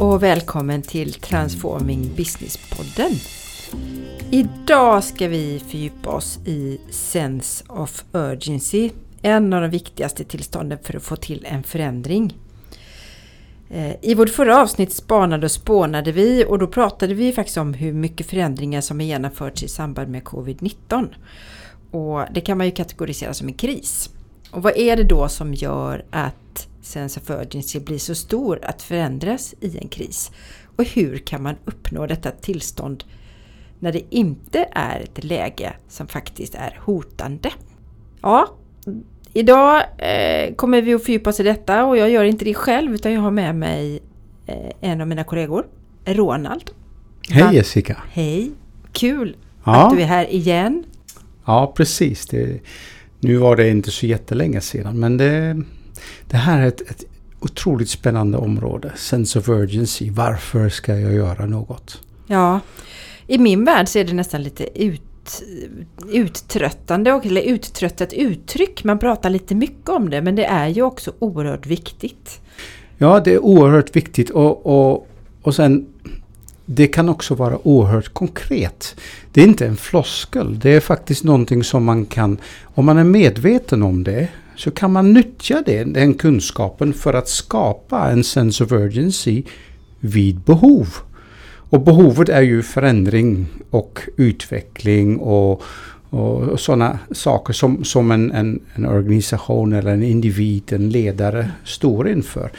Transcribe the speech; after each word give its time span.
och 0.00 0.22
välkommen 0.22 0.82
till 0.82 1.12
Transforming 1.14 2.10
Business-podden. 2.16 3.10
Idag 4.30 5.04
ska 5.04 5.28
vi 5.28 5.62
fördjupa 5.68 6.10
oss 6.10 6.38
i 6.46 6.80
Sense 6.90 7.64
of 7.68 8.04
Urgency, 8.12 8.90
en 9.22 9.52
av 9.52 9.62
de 9.62 9.70
viktigaste 9.70 10.24
tillstånden 10.24 10.78
för 10.82 10.96
att 10.96 11.02
få 11.02 11.16
till 11.16 11.46
en 11.48 11.62
förändring. 11.62 12.34
Eh, 13.70 13.92
I 14.02 14.14
vårt 14.14 14.30
förra 14.30 14.62
avsnitt 14.62 14.92
spanade 14.92 15.46
och 15.46 15.50
spånade 15.50 16.12
vi 16.12 16.44
och 16.48 16.58
då 16.58 16.66
pratade 16.66 17.14
vi 17.14 17.32
faktiskt 17.32 17.58
om 17.58 17.74
hur 17.74 17.92
mycket 17.92 18.26
förändringar 18.26 18.80
som 18.80 19.00
har 19.00 19.06
genomförts 19.06 19.62
i 19.62 19.68
samband 19.68 20.10
med 20.10 20.22
covid-19. 20.22 21.08
Och 21.90 22.24
det 22.34 22.40
kan 22.40 22.58
man 22.58 22.66
ju 22.66 22.72
kategorisera 22.72 23.34
som 23.34 23.48
en 23.48 23.54
kris. 23.54 24.10
Och 24.50 24.62
vad 24.62 24.76
är 24.76 24.96
det 24.96 25.04
då 25.04 25.28
som 25.28 25.54
gör 25.54 26.04
att 26.10 26.69
sense 26.82 27.20
of 27.20 27.30
urgency 27.30 27.80
blir 27.80 27.98
så 27.98 28.14
stor 28.14 28.64
att 28.64 28.82
förändras 28.82 29.54
i 29.60 29.78
en 29.78 29.88
kris? 29.88 30.30
Och 30.76 30.84
hur 30.84 31.18
kan 31.18 31.42
man 31.42 31.54
uppnå 31.64 32.06
detta 32.06 32.30
tillstånd 32.30 33.04
när 33.78 33.92
det 33.92 34.02
inte 34.10 34.68
är 34.72 35.00
ett 35.00 35.24
läge 35.24 35.72
som 35.88 36.08
faktiskt 36.08 36.54
är 36.54 36.78
hotande? 36.82 37.50
Ja, 38.22 38.56
idag 39.32 39.82
eh, 39.98 40.54
kommer 40.54 40.82
vi 40.82 40.94
att 40.94 41.04
fördjupa 41.04 41.30
oss 41.30 41.40
i 41.40 41.42
detta 41.42 41.84
och 41.84 41.96
jag 41.96 42.10
gör 42.10 42.24
inte 42.24 42.44
det 42.44 42.54
själv 42.54 42.94
utan 42.94 43.12
jag 43.12 43.20
har 43.20 43.30
med 43.30 43.54
mig 43.54 44.02
eh, 44.46 44.90
en 44.90 45.00
av 45.00 45.08
mina 45.08 45.24
kollegor, 45.24 45.66
Ronald. 46.04 46.70
Hej 47.28 47.54
Jessica! 47.54 47.96
Hej! 48.10 48.50
Kul 48.92 49.36
ja. 49.64 49.86
att 49.86 49.96
du 49.96 50.02
är 50.02 50.06
här 50.06 50.32
igen. 50.32 50.84
Ja, 51.44 51.72
precis. 51.76 52.26
Det, 52.26 52.60
nu 53.20 53.36
var 53.36 53.56
det 53.56 53.68
inte 53.68 53.90
så 53.90 54.06
jättelänge 54.06 54.60
sedan 54.60 55.00
men 55.00 55.16
det, 55.16 55.62
det 56.28 56.36
här 56.36 56.60
är 56.60 56.66
ett, 56.66 56.80
ett 56.80 57.04
otroligt 57.40 57.90
spännande 57.90 58.38
område. 58.38 58.92
Sense 58.96 59.38
of 59.38 59.48
urgency. 59.48 60.10
Varför 60.10 60.68
ska 60.68 60.98
jag 60.98 61.12
göra 61.14 61.46
något? 61.46 62.00
Ja, 62.26 62.60
i 63.26 63.38
min 63.38 63.64
värld 63.64 63.88
så 63.88 63.98
är 63.98 64.04
det 64.04 64.12
nästan 64.12 64.42
lite 64.42 64.82
ut, 64.82 65.42
uttröttande 66.12 67.20
eller 67.24 67.42
uttröttat 67.42 68.12
uttryck. 68.12 68.84
Man 68.84 68.98
pratar 68.98 69.30
lite 69.30 69.54
mycket 69.54 69.88
om 69.88 70.10
det 70.10 70.22
men 70.22 70.36
det 70.36 70.44
är 70.44 70.68
ju 70.68 70.82
också 70.82 71.12
oerhört 71.18 71.66
viktigt. 71.66 72.40
Ja, 72.98 73.20
det 73.20 73.34
är 73.34 73.38
oerhört 73.38 73.96
viktigt 73.96 74.30
och, 74.30 74.66
och, 74.66 75.08
och 75.42 75.54
sen 75.54 75.86
det 76.66 76.86
kan 76.86 77.08
också 77.08 77.34
vara 77.34 77.58
oerhört 77.66 78.14
konkret. 78.14 78.96
Det 79.32 79.40
är 79.40 79.44
inte 79.44 79.66
en 79.66 79.76
floskel. 79.76 80.58
Det 80.58 80.70
är 80.70 80.80
faktiskt 80.80 81.24
någonting 81.24 81.64
som 81.64 81.84
man 81.84 82.06
kan, 82.06 82.38
om 82.62 82.84
man 82.86 82.98
är 82.98 83.04
medveten 83.04 83.82
om 83.82 84.04
det, 84.04 84.28
så 84.60 84.70
kan 84.70 84.92
man 84.92 85.12
nyttja 85.12 85.62
det, 85.66 85.84
den 85.84 86.14
kunskapen 86.14 86.92
för 86.92 87.14
att 87.14 87.28
skapa 87.28 88.10
en 88.10 88.24
sense 88.24 88.64
of 88.64 88.72
urgency 88.72 89.42
vid 90.00 90.40
behov. 90.40 90.88
Och 91.70 91.80
behovet 91.80 92.28
är 92.28 92.40
ju 92.40 92.62
förändring 92.62 93.46
och 93.70 94.00
utveckling 94.16 95.18
och, 95.18 95.62
och 96.10 96.60
sådana 96.60 96.98
saker 97.12 97.52
som, 97.52 97.84
som 97.84 98.10
en, 98.10 98.32
en, 98.32 98.60
en 98.74 98.86
organisation 98.86 99.72
eller 99.72 99.92
en 99.92 100.02
individ, 100.02 100.72
en 100.72 100.90
ledare 100.90 101.50
står 101.64 102.08
inför. 102.08 102.50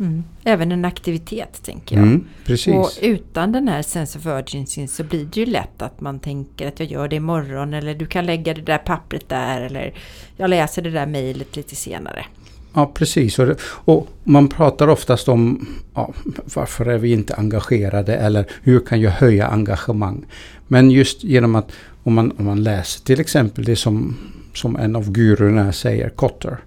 Mm. 0.00 0.24
Även 0.44 0.72
en 0.72 0.84
aktivitet 0.84 1.62
tänker 1.62 1.96
jag. 1.96 2.06
Mm. 2.06 2.80
Och 2.80 2.90
utan 3.02 3.52
den 3.52 3.68
här 3.68 3.82
sense 3.82 4.18
of 4.18 4.26
urgency 4.26 4.86
så 4.86 5.04
blir 5.04 5.24
det 5.24 5.40
ju 5.40 5.46
lätt 5.46 5.82
att 5.82 6.00
man 6.00 6.20
tänker 6.20 6.68
att 6.68 6.80
jag 6.80 6.88
gör 6.88 7.08
det 7.08 7.16
imorgon 7.16 7.74
eller 7.74 7.94
du 7.94 8.06
kan 8.06 8.26
lägga 8.26 8.54
det 8.54 8.62
där 8.62 8.78
pappret 8.78 9.28
där 9.28 9.60
eller 9.60 9.94
jag 10.36 10.50
läser 10.50 10.82
det 10.82 10.90
där 10.90 11.06
mejlet 11.06 11.56
lite 11.56 11.76
senare. 11.76 12.26
Ja 12.74 12.90
precis 12.94 13.38
och, 13.38 13.48
och, 13.60 14.08
man 14.24 14.48
pratar 14.48 14.88
oftast 14.88 15.28
om 15.28 15.68
ja, 15.94 16.12
varför 16.54 16.86
är 16.86 16.98
vi 16.98 17.12
inte 17.12 17.34
engagerade 17.34 18.16
eller 18.16 18.46
hur 18.62 18.80
kan 18.80 19.00
jag 19.00 19.10
höja 19.10 19.46
engagemang. 19.46 20.26
Men 20.66 20.90
just 20.90 21.24
genom 21.24 21.54
att 21.54 21.72
om 22.02 22.14
man, 22.14 22.32
om 22.38 22.44
man 22.44 22.62
läser 22.62 23.04
till 23.04 23.20
exempel 23.20 23.64
det 23.64 23.76
som, 23.76 24.16
som 24.58 24.76
en 24.76 24.96
av 24.96 25.10
gurorna 25.10 25.72
säger, 25.72 26.08
Kotter 26.08 26.58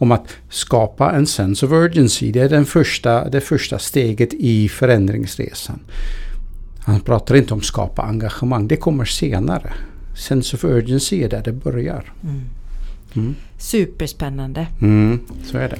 om 0.00 0.12
att 0.12 0.36
skapa 0.48 1.12
en 1.12 1.26
sense 1.26 1.66
of 1.66 1.72
urgency. 1.72 2.32
Det 2.32 2.40
är 2.40 2.48
den 2.48 2.66
första, 2.66 3.28
det 3.28 3.40
första 3.40 3.78
steget 3.78 4.34
i 4.34 4.68
förändringsresan. 4.68 5.80
Han 6.78 7.00
pratar 7.00 7.34
inte 7.34 7.54
om 7.54 7.60
skapa 7.60 8.02
engagemang, 8.02 8.68
det 8.68 8.76
kommer 8.76 9.04
senare. 9.04 9.72
Sense 10.16 10.56
of 10.56 10.64
urgency 10.64 11.22
är 11.22 11.28
där 11.28 11.42
det 11.44 11.52
börjar. 11.52 12.12
Mm. 12.22 12.40
Mm. 13.14 13.34
Superspännande. 13.58 14.66
Mm, 14.80 15.20
så 15.44 15.58
är 15.58 15.68
det. 15.68 15.78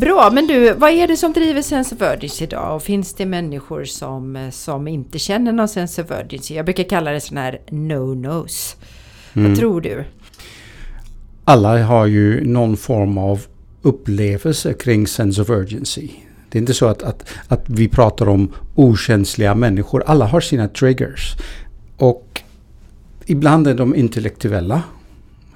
Bra, 0.00 0.30
men 0.32 0.46
du, 0.46 0.74
vad 0.74 0.90
är 0.90 1.08
det 1.08 1.16
som 1.16 1.32
driver 1.32 1.62
Sense 1.62 1.94
of 1.94 2.00
Urgency 2.02 2.44
idag? 2.44 2.76
Och 2.76 2.82
finns 2.82 3.14
det 3.14 3.26
människor 3.26 3.84
som, 3.84 4.48
som 4.52 4.88
inte 4.88 5.18
känner 5.18 5.52
någon 5.52 5.68
Sense 5.68 6.02
of 6.02 6.10
Urgency? 6.10 6.54
Jag 6.54 6.64
brukar 6.64 6.84
kalla 6.84 7.10
det 7.10 7.20
sådana 7.20 7.40
här 7.40 7.60
no-nos. 7.70 8.76
Mm. 9.34 9.48
Vad 9.48 9.58
tror 9.58 9.80
du? 9.80 10.04
Alla 11.44 11.82
har 11.82 12.06
ju 12.06 12.44
någon 12.44 12.76
form 12.76 13.18
av 13.18 13.46
upplevelse 13.82 14.72
kring 14.74 15.06
Sense 15.06 15.42
of 15.42 15.50
Urgency. 15.50 16.10
Det 16.48 16.58
är 16.58 16.60
inte 16.60 16.74
så 16.74 16.86
att, 16.86 17.02
att, 17.02 17.24
att 17.48 17.64
vi 17.66 17.88
pratar 17.88 18.28
om 18.28 18.52
okänsliga 18.74 19.54
människor. 19.54 20.02
Alla 20.06 20.26
har 20.26 20.40
sina 20.40 20.68
triggers. 20.68 21.34
Och 21.96 22.42
ibland 23.26 23.66
är 23.66 23.74
de 23.74 23.94
intellektuella. 23.94 24.82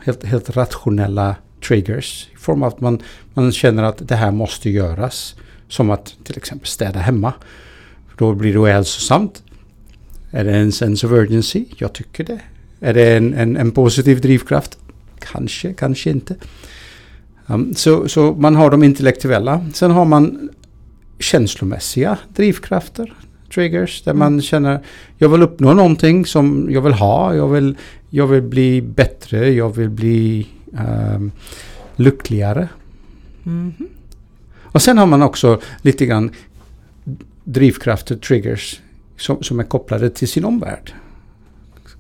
Helt, 0.05 0.25
helt 0.25 0.57
rationella 0.57 1.37
triggers. 1.69 2.29
I 2.35 2.37
form 2.37 2.63
av 2.63 2.69
att 2.69 2.81
man, 2.81 3.03
man 3.35 3.53
känner 3.53 3.83
att 3.83 4.09
det 4.09 4.17
här 4.17 4.31
måste 4.31 4.71
göras. 4.71 5.35
Som 5.69 5.91
att 5.91 6.15
till 6.25 6.37
exempel 6.37 6.69
städa 6.69 7.01
hemma. 7.01 7.33
Då 8.19 8.35
blir 8.35 8.53
det 8.53 8.59
ohälsosamt. 8.59 9.43
Är 10.31 10.45
det 10.45 10.57
en 10.57 10.73
sense 10.73 11.07
of 11.07 11.13
urgency? 11.13 11.65
Jag 11.77 11.93
tycker 11.93 12.25
det. 12.25 12.41
Är 12.81 12.95
det 12.95 13.17
en, 13.17 13.35
en, 13.35 13.57
en 13.57 13.71
positiv 13.71 14.21
drivkraft? 14.21 14.79
Kanske, 15.19 15.73
kanske 15.73 16.11
inte. 16.11 16.37
Um, 17.47 17.75
så, 17.75 18.09
så 18.09 18.33
man 18.33 18.57
har 18.57 18.71
de 18.71 18.83
intellektuella. 18.83 19.67
Sen 19.75 19.91
har 19.91 20.05
man 20.05 20.51
känslomässiga 21.19 22.19
drivkrafter, 22.29 23.15
triggers, 23.55 24.03
där 24.03 24.11
mm. 24.11 24.19
man 24.19 24.43
känner 24.43 24.81
jag 25.19 25.29
vill 25.29 25.43
uppnå 25.43 25.75
någonting 25.75 26.27
som 26.27 26.69
jag 26.71 26.81
vill 26.81 26.93
ha, 26.93 27.35
jag 27.35 27.49
vill, 27.49 27.77
jag 28.11 28.27
vill 28.27 28.43
bli 28.43 28.83
bättre, 28.83 29.51
jag 29.51 29.77
vill 29.77 29.91
bli 29.91 30.47
um, 30.79 31.33
lyckligare. 31.97 32.69
Mm. 33.47 33.73
Och 34.63 34.83
sen 34.83 34.99
har 34.99 35.07
man 35.07 35.23
också 35.23 35.61
lite 35.83 36.07
grann 36.07 36.31
drivkrafter, 37.45 38.17
triggers, 38.17 38.81
som, 39.17 39.43
som 39.43 39.61
är 39.61 39.65
kopplade 39.65 40.11
till 40.11 40.29
sin 40.29 40.45
omvärld. 40.45 40.93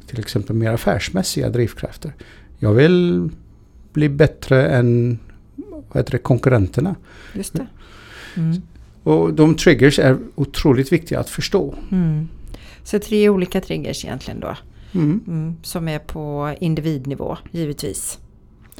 Till 0.06 0.18
exempel 0.18 0.56
mer 0.56 0.72
affärsmässiga 0.72 1.48
drivkrafter. 1.48 2.12
Jag 2.58 2.72
vill 2.72 3.30
bli 3.92 4.08
bättre 4.08 4.68
än 4.68 5.18
vad 5.56 5.96
heter 5.96 6.12
det, 6.12 6.18
konkurrenterna. 6.18 6.94
Just 7.34 7.52
det. 7.52 7.66
Mm. 8.36 8.62
Och 9.02 9.34
de 9.34 9.54
triggers 9.54 9.98
är 9.98 10.18
otroligt 10.34 10.92
viktiga 10.92 11.20
att 11.20 11.30
förstå. 11.30 11.74
Mm. 11.92 12.28
Så 12.84 12.98
tre 12.98 13.28
olika 13.28 13.60
triggers 13.60 14.04
egentligen 14.04 14.40
då? 14.40 14.56
Mm. 14.92 15.20
Mm, 15.26 15.56
som 15.62 15.88
är 15.88 15.98
på 15.98 16.54
individnivå 16.60 17.38
givetvis. 17.50 18.18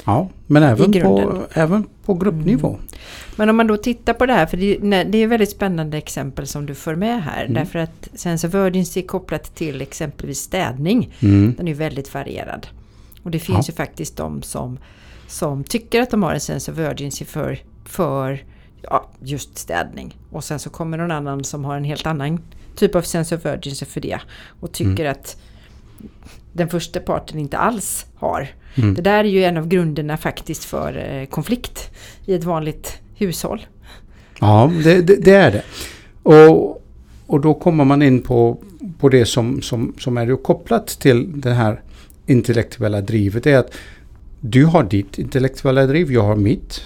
Ja, 0.03 0.29
men 0.47 0.63
även 0.63 0.91
på, 0.91 1.43
även 1.53 1.87
på 2.05 2.13
gruppnivå. 2.13 2.69
Mm. 2.69 2.81
Men 3.35 3.49
om 3.49 3.57
man 3.57 3.67
då 3.67 3.77
tittar 3.77 4.13
på 4.13 4.25
det 4.25 4.33
här, 4.33 4.45
för 4.45 4.57
det, 4.57 5.03
det 5.03 5.17
är 5.17 5.27
väldigt 5.27 5.49
spännande 5.49 5.97
exempel 5.97 6.47
som 6.47 6.65
du 6.65 6.75
för 6.75 6.95
med 6.95 7.23
här. 7.23 7.41
Mm. 7.41 7.53
Därför 7.53 7.79
att 7.79 8.09
sense 8.13 8.47
of 8.47 8.53
urgency 8.53 8.99
är 8.99 9.07
kopplat 9.07 9.55
till 9.55 9.81
exempelvis 9.81 10.39
städning. 10.39 11.13
Mm. 11.19 11.53
Den 11.57 11.67
är 11.67 11.73
väldigt 11.73 12.13
varierad. 12.13 12.67
Och 13.23 13.31
det 13.31 13.39
finns 13.39 13.67
ja. 13.67 13.71
ju 13.71 13.75
faktiskt 13.75 14.17
de 14.17 14.41
som, 14.41 14.79
som 15.27 15.63
tycker 15.63 16.01
att 16.01 16.11
de 16.11 16.23
har 16.23 16.33
en 16.33 16.39
sense 16.39 16.71
of 16.71 16.77
urgency 16.77 17.25
för, 17.25 17.59
för 17.85 18.43
ja, 18.81 19.09
just 19.19 19.57
städning. 19.57 20.17
Och 20.31 20.43
sen 20.43 20.59
så 20.59 20.69
kommer 20.69 20.97
någon 20.97 21.11
annan 21.11 21.43
som 21.43 21.65
har 21.65 21.77
en 21.77 21.83
helt 21.83 22.05
annan 22.05 22.39
typ 22.75 22.95
av 22.95 23.01
sense 23.01 23.35
of 23.35 23.45
urgency 23.45 23.85
för 23.85 24.01
det. 24.01 24.19
Och 24.59 24.71
tycker 24.71 25.05
mm. 25.05 25.11
att 25.11 25.37
den 26.55 26.69
första 26.69 26.99
parten 26.99 27.39
inte 27.39 27.57
alls 27.57 28.05
har. 28.15 28.47
Mm. 28.75 28.93
Det 28.93 29.01
där 29.01 29.23
är 29.23 29.29
ju 29.29 29.43
en 29.43 29.57
av 29.57 29.67
grunderna 29.67 30.17
faktiskt 30.17 30.65
för 30.65 30.97
eh, 30.97 31.25
konflikt 31.25 31.89
i 32.25 32.33
ett 32.33 32.43
vanligt 32.43 32.99
hushåll. 33.15 33.65
Ja, 34.39 34.71
det, 34.83 35.01
det, 35.01 35.15
det 35.15 35.33
är 35.33 35.51
det. 35.51 35.63
Och, 36.23 36.83
och 37.27 37.41
då 37.41 37.53
kommer 37.53 37.85
man 37.85 38.01
in 38.01 38.21
på, 38.21 38.57
på 38.99 39.09
det 39.09 39.25
som, 39.25 39.61
som, 39.61 39.93
som 39.99 40.17
är 40.17 40.43
kopplat 40.43 40.87
till 40.87 41.41
det 41.41 41.53
här 41.53 41.81
intellektuella 42.25 43.01
drivet. 43.01 43.43
Det 43.43 43.51
är 43.51 43.57
att 43.59 43.73
du 44.39 44.65
har 44.65 44.83
ditt 44.83 45.19
intellektuella 45.19 45.85
driv, 45.85 46.11
jag 46.11 46.23
har 46.23 46.35
mitt. 46.35 46.81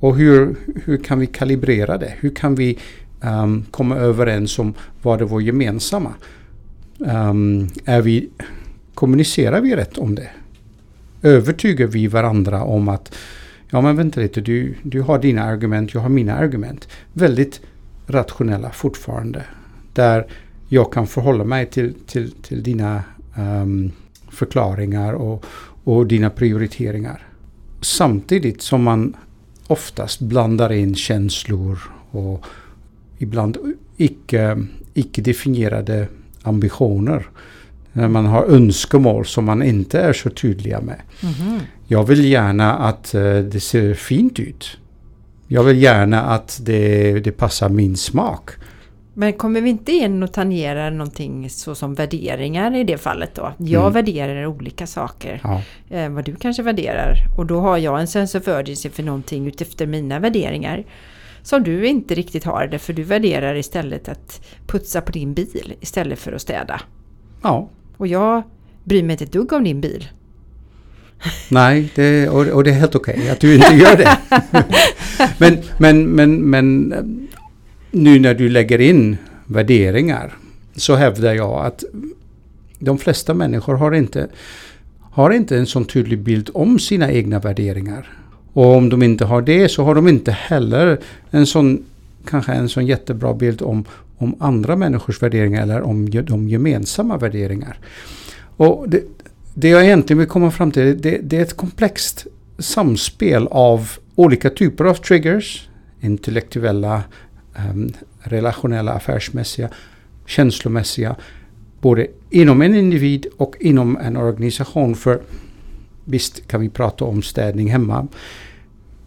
Och 0.00 0.16
hur, 0.16 0.56
hur 0.84 1.04
kan 1.04 1.18
vi 1.18 1.26
kalibrera 1.26 1.98
det? 1.98 2.14
Hur 2.20 2.30
kan 2.30 2.54
vi 2.54 2.78
um, 3.20 3.64
komma 3.70 3.96
överens 3.96 4.58
om 4.58 4.74
vad 5.02 5.20
är 5.20 5.24
vår 5.24 5.42
gemensamma? 5.42 6.14
Um, 6.98 7.68
är 7.84 8.02
vi, 8.02 8.28
kommunicerar 8.98 9.60
vi 9.60 9.76
rätt 9.76 9.98
om 9.98 10.14
det? 10.14 10.28
Övertygar 11.22 11.86
vi 11.86 12.06
varandra 12.06 12.62
om 12.62 12.88
att 12.88 13.14
ja 13.70 13.80
men 13.80 13.96
vänta 13.96 14.20
lite, 14.20 14.40
du, 14.40 14.74
du 14.82 15.00
har 15.00 15.18
dina 15.18 15.42
argument, 15.42 15.94
jag 15.94 16.00
har 16.00 16.08
mina 16.08 16.34
argument. 16.34 16.88
Väldigt 17.12 17.60
rationella 18.06 18.70
fortfarande. 18.70 19.44
Där 19.92 20.26
jag 20.68 20.92
kan 20.92 21.06
förhålla 21.06 21.44
mig 21.44 21.66
till, 21.66 21.94
till, 22.06 22.32
till 22.32 22.62
dina 22.62 23.02
um, 23.36 23.92
förklaringar 24.30 25.12
och, 25.12 25.44
och 25.84 26.06
dina 26.06 26.30
prioriteringar. 26.30 27.26
Samtidigt 27.80 28.62
som 28.62 28.82
man 28.82 29.16
oftast 29.66 30.20
blandar 30.20 30.72
in 30.72 30.94
känslor 30.94 31.78
och 32.10 32.44
ibland 33.18 33.56
icke, 33.96 34.66
icke 34.94 35.22
definierade 35.22 36.08
ambitioner. 36.42 37.26
När 37.92 38.08
man 38.08 38.26
har 38.26 38.44
önskemål 38.44 39.26
som 39.26 39.44
man 39.44 39.62
inte 39.62 40.00
är 40.00 40.12
så 40.12 40.30
tydliga 40.30 40.80
med. 40.80 41.00
Mm. 41.22 41.60
Jag 41.86 42.04
vill 42.04 42.24
gärna 42.24 42.74
att 42.74 43.14
uh, 43.14 43.38
det 43.38 43.60
ser 43.60 43.94
fint 43.94 44.38
ut. 44.38 44.78
Jag 45.46 45.64
vill 45.64 45.82
gärna 45.82 46.22
att 46.22 46.60
det, 46.62 47.12
det 47.20 47.32
passar 47.32 47.68
min 47.68 47.96
smak. 47.96 48.50
Men 49.18 49.32
kommer 49.32 49.60
vi 49.60 49.70
inte 49.70 49.92
in 49.92 50.22
och 50.22 50.32
tangera 50.32 50.90
någonting 50.90 51.50
så 51.50 51.74
som 51.74 51.94
värderingar 51.94 52.76
i 52.76 52.84
det 52.84 52.98
fallet 52.98 53.34
då? 53.34 53.52
Jag 53.58 53.80
mm. 53.80 53.92
värderar 53.92 54.46
olika 54.46 54.86
saker. 54.86 55.40
Ja. 55.44 55.62
Eh, 55.90 56.10
vad 56.10 56.24
du 56.24 56.36
kanske 56.36 56.62
värderar. 56.62 57.14
Och 57.38 57.46
då 57.46 57.60
har 57.60 57.78
jag 57.78 58.00
en 58.00 58.06
sense 58.06 58.38
of 58.38 58.48
urgency 58.48 58.90
för 58.90 59.02
någonting 59.02 59.46
utefter 59.46 59.86
mina 59.86 60.18
värderingar. 60.18 60.84
Som 61.42 61.62
du 61.62 61.86
inte 61.86 62.14
riktigt 62.14 62.44
har 62.44 62.66
det 62.66 62.78
för 62.78 62.92
du 62.92 63.02
värderar 63.02 63.54
istället 63.54 64.08
att 64.08 64.46
putsa 64.66 65.00
på 65.00 65.12
din 65.12 65.34
bil 65.34 65.74
istället 65.80 66.18
för 66.18 66.32
att 66.32 66.42
städa. 66.42 66.80
Ja. 67.42 67.68
Och 67.96 68.06
jag 68.06 68.42
bryr 68.84 69.02
mig 69.02 69.14
inte 69.14 69.24
ett 69.24 69.32
dugg 69.32 69.52
om 69.52 69.64
din 69.64 69.80
bil. 69.80 70.08
Nej, 71.48 71.92
det, 71.94 72.28
och, 72.28 72.46
och, 72.46 72.64
det 72.64 72.70
är 72.70 72.74
helt 72.74 72.94
okej 72.94 73.14
okay 73.14 73.30
att 73.30 73.40
du 73.40 73.54
inte 73.54 73.74
gör 73.74 73.96
det. 73.96 74.18
men, 75.38 75.58
men, 75.78 76.04
men, 76.04 76.50
men 76.50 76.94
nu 77.90 78.18
när 78.18 78.34
du 78.34 78.48
lägger 78.48 78.80
in 78.80 79.16
värderingar 79.46 80.36
så 80.76 80.94
hävdar 80.94 81.34
jag 81.34 81.66
att 81.66 81.84
de 82.78 82.98
flesta 82.98 83.34
människor 83.34 83.74
har 83.74 83.92
inte, 83.92 84.28
har 85.00 85.30
inte 85.30 85.56
en 85.56 85.66
sån 85.66 85.84
tydlig 85.84 86.18
bild 86.18 86.50
om 86.54 86.78
sina 86.78 87.12
egna 87.12 87.38
värderingar. 87.38 88.08
Och 88.52 88.76
om 88.76 88.88
de 88.88 89.02
inte 89.02 89.24
har 89.24 89.42
det 89.42 89.68
så 89.68 89.84
har 89.84 89.94
de 89.94 90.08
inte 90.08 90.30
heller 90.32 90.98
en 91.30 91.46
sån, 91.46 91.84
kanske 92.24 92.52
en 92.52 92.68
sån 92.68 92.86
jättebra 92.86 93.34
bild 93.34 93.62
om, 93.62 93.84
om 94.18 94.36
andra 94.38 94.76
människors 94.76 95.22
värderingar 95.22 95.62
eller 95.62 95.82
om 95.82 96.10
de 96.10 96.48
gemensamma 96.48 97.16
värderingar. 97.16 97.78
Och 98.56 98.88
det, 98.88 99.02
det 99.54 99.68
jag 99.68 99.84
egentligen 99.84 100.18
vill 100.18 100.28
komma 100.28 100.50
fram 100.50 100.70
till 100.70 101.02
det, 101.02 101.18
det 101.22 101.36
är 101.36 101.42
ett 101.42 101.56
komplext 101.56 102.26
samspel 102.58 103.48
av 103.50 103.90
olika 104.14 104.50
typer 104.50 104.84
av 104.84 104.94
triggers, 104.94 105.68
intellektuella, 106.00 107.02
um, 107.70 107.92
relationella, 108.20 108.92
affärsmässiga, 108.92 109.68
känslomässiga, 110.26 111.16
både 111.80 112.06
inom 112.30 112.62
en 112.62 112.74
individ 112.74 113.26
och 113.36 113.56
inom 113.60 113.96
en 113.96 114.16
organisation. 114.16 114.94
För 114.94 115.20
visst 116.04 116.48
kan 116.48 116.60
vi 116.60 116.68
prata 116.68 117.04
om 117.04 117.22
städning 117.22 117.70
hemma, 117.70 118.08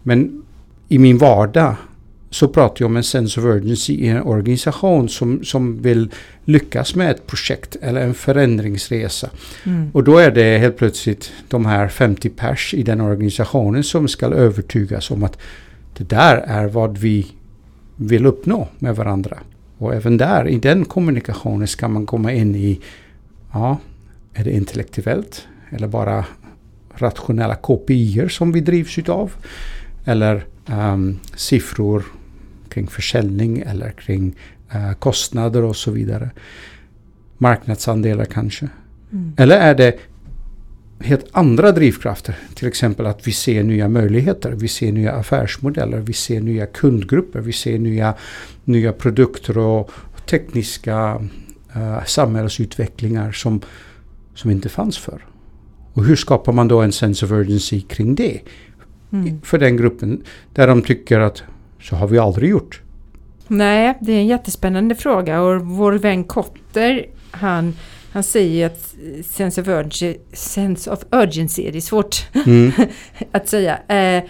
men 0.02 0.42
i 0.88 0.98
min 0.98 1.18
vardag 1.18 1.74
så 2.32 2.48
pratar 2.48 2.82
jag 2.82 2.86
om 2.86 2.96
en 2.96 3.02
sense 3.02 3.40
of 3.40 3.46
urgency 3.46 3.92
i 3.92 4.08
en 4.08 4.22
organisation 4.22 5.08
som, 5.08 5.44
som 5.44 5.82
vill 5.82 6.10
lyckas 6.44 6.94
med 6.94 7.10
ett 7.10 7.26
projekt 7.26 7.76
eller 7.80 8.00
en 8.00 8.14
förändringsresa. 8.14 9.30
Mm. 9.64 9.90
Och 9.92 10.04
då 10.04 10.18
är 10.18 10.30
det 10.30 10.58
helt 10.58 10.76
plötsligt 10.76 11.32
de 11.48 11.66
här 11.66 11.88
50 11.88 12.28
pers 12.28 12.74
i 12.74 12.82
den 12.82 13.00
organisationen 13.00 13.84
som 13.84 14.08
ska 14.08 14.26
övertygas 14.26 15.10
om 15.10 15.24
att 15.24 15.38
det 15.96 16.08
där 16.08 16.36
är 16.36 16.66
vad 16.66 16.98
vi 16.98 17.26
vill 17.96 18.26
uppnå 18.26 18.68
med 18.78 18.96
varandra. 18.96 19.38
Och 19.78 19.94
även 19.94 20.16
där, 20.16 20.48
i 20.48 20.58
den 20.58 20.84
kommunikationen 20.84 21.68
ska 21.68 21.88
man 21.88 22.06
komma 22.06 22.32
in 22.32 22.54
i, 22.54 22.80
ja, 23.52 23.78
är 24.34 24.44
det 24.44 24.50
intellektuellt 24.50 25.46
eller 25.70 25.88
bara 25.88 26.24
rationella 26.94 27.54
KPIer 27.54 28.28
som 28.28 28.52
vi 28.52 28.60
drivs 28.60 28.98
utav? 28.98 29.32
Eller 30.04 30.44
um, 30.66 31.18
siffror 31.36 32.04
kring 32.72 32.86
försäljning 32.86 33.58
eller 33.58 33.90
kring 33.90 34.34
uh, 34.74 34.92
kostnader 34.92 35.62
och 35.62 35.76
så 35.76 35.90
vidare. 35.90 36.30
Marknadsandelar 37.38 38.24
kanske. 38.24 38.68
Mm. 39.12 39.32
Eller 39.36 39.56
är 39.56 39.74
det 39.74 39.98
helt 41.00 41.26
andra 41.32 41.72
drivkrafter. 41.72 42.38
Till 42.54 42.68
exempel 42.68 43.06
att 43.06 43.26
vi 43.26 43.32
ser 43.32 43.62
nya 43.62 43.88
möjligheter, 43.88 44.52
vi 44.52 44.68
ser 44.68 44.92
nya 44.92 45.12
affärsmodeller, 45.12 45.98
vi 45.98 46.12
ser 46.12 46.40
nya 46.40 46.66
kundgrupper, 46.66 47.40
vi 47.40 47.52
ser 47.52 47.78
nya, 47.78 48.14
nya 48.64 48.92
produkter 48.92 49.58
och 49.58 49.90
tekniska 50.26 51.20
uh, 51.76 52.04
samhällsutvecklingar 52.04 53.32
som, 53.32 53.60
som 54.34 54.50
inte 54.50 54.68
fanns 54.68 54.98
förr. 54.98 55.24
Och 55.92 56.04
hur 56.04 56.16
skapar 56.16 56.52
man 56.52 56.68
då 56.68 56.80
en 56.80 56.92
sense 56.92 57.24
of 57.24 57.32
urgency 57.32 57.80
kring 57.80 58.14
det? 58.14 58.40
Mm. 59.12 59.40
För 59.42 59.58
den 59.58 59.76
gruppen 59.76 60.22
där 60.52 60.66
de 60.66 60.82
tycker 60.82 61.20
att 61.20 61.42
så 61.82 61.96
har 61.96 62.06
vi 62.06 62.18
aldrig 62.18 62.50
gjort. 62.50 62.80
Nej, 63.48 63.98
det 64.00 64.12
är 64.12 64.18
en 64.18 64.26
jättespännande 64.26 64.94
fråga 64.94 65.40
och 65.40 65.66
vår 65.66 65.92
vän 65.92 66.24
Kotter 66.24 67.06
han 67.30 67.74
han 68.12 68.22
säger 68.22 68.66
att 68.66 68.94
sense 69.24 69.60
of 69.60 69.68
urgency, 69.68 70.16
sense 70.32 70.90
of 70.90 71.04
urgency 71.10 71.70
det 71.70 71.78
är 71.78 71.80
svårt 71.80 72.26
mm. 72.46 72.72
att 73.32 73.48
säga, 73.48 73.78
eh, 73.88 74.24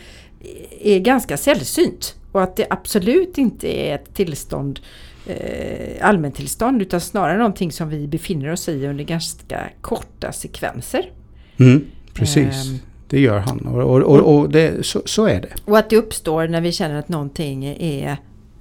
är 0.81 0.99
ganska 0.99 1.37
sällsynt. 1.37 2.14
Och 2.32 2.43
att 2.43 2.56
det 2.56 2.66
absolut 2.70 3.38
inte 3.38 3.69
är 3.69 3.94
ett 3.94 4.14
tillstånd, 4.14 4.81
eh, 5.26 6.06
allmäntillstånd, 6.06 6.82
utan 6.82 7.00
snarare 7.00 7.38
någonting 7.38 7.72
som 7.72 7.88
vi 7.88 8.08
befinner 8.08 8.52
oss 8.52 8.69
i 8.69 8.87
under 8.87 9.05
ganska 9.05 9.69
korta 9.81 10.32
sekvenser. 10.32 11.10
Mm, 11.56 11.84
precis. 12.14 12.70
Um, 12.70 12.78
det 13.12 13.20
gör 13.20 13.38
han 13.38 13.58
och, 13.58 13.82
och, 13.82 14.02
och, 14.02 14.38
och 14.38 14.50
det, 14.50 14.86
så, 14.86 15.02
så, 15.04 15.26
är 15.26 15.40
det. 15.40 15.48
Och 15.64 15.78
att 15.78 15.90
det 15.90 15.96
uppstår 15.96 16.48
när 16.48 16.60
vi 16.60 16.72
känner 16.72 16.98
att 16.98 17.08
någonting 17.08 17.64
är 17.64 18.16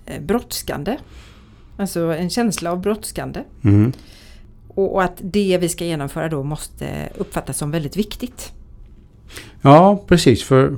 eh, 0.06 0.22
brådskande. 0.22 0.98
Alltså 1.78 2.00
en 2.00 2.30
känsla 2.30 2.72
av 2.72 2.82
brådskande. 2.82 3.40
Mm. 3.64 3.92
Och 4.68 5.04
att 5.04 5.18
det 5.22 5.58
vi 5.62 5.70
ska 5.70 5.86
genomföra 5.86 6.30
då 6.30 6.44
måste 6.44 7.10
uppfattas 7.18 7.58
som 7.58 7.72
väldigt 7.72 7.98
viktigt. 7.98 8.52
Ja, 9.62 10.04
precis. 10.08 10.44
För 10.44 10.78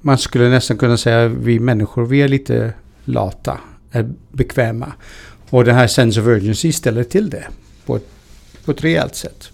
man 0.00 0.18
skulle 0.18 0.48
nästan 0.48 0.76
kunna 0.76 0.96
säga 0.96 1.26
att 1.26 1.32
vi 1.32 1.60
människor, 1.60 2.06
vi 2.06 2.22
är 2.22 2.28
lite 2.28 2.72
lata, 3.04 3.58
är 3.90 4.10
bekväma. 4.32 4.92
Och 5.50 5.64
den 5.64 5.74
här 5.74 5.86
sense 5.86 6.20
of 6.20 6.26
urgency 6.26 6.72
ställer 6.72 7.04
till 7.04 7.30
det 7.30 7.44
på 7.86 7.96
ett, 7.96 8.08
på 8.64 8.70
ett 8.70 8.84
rejält 8.84 9.14
sätt. 9.14 9.50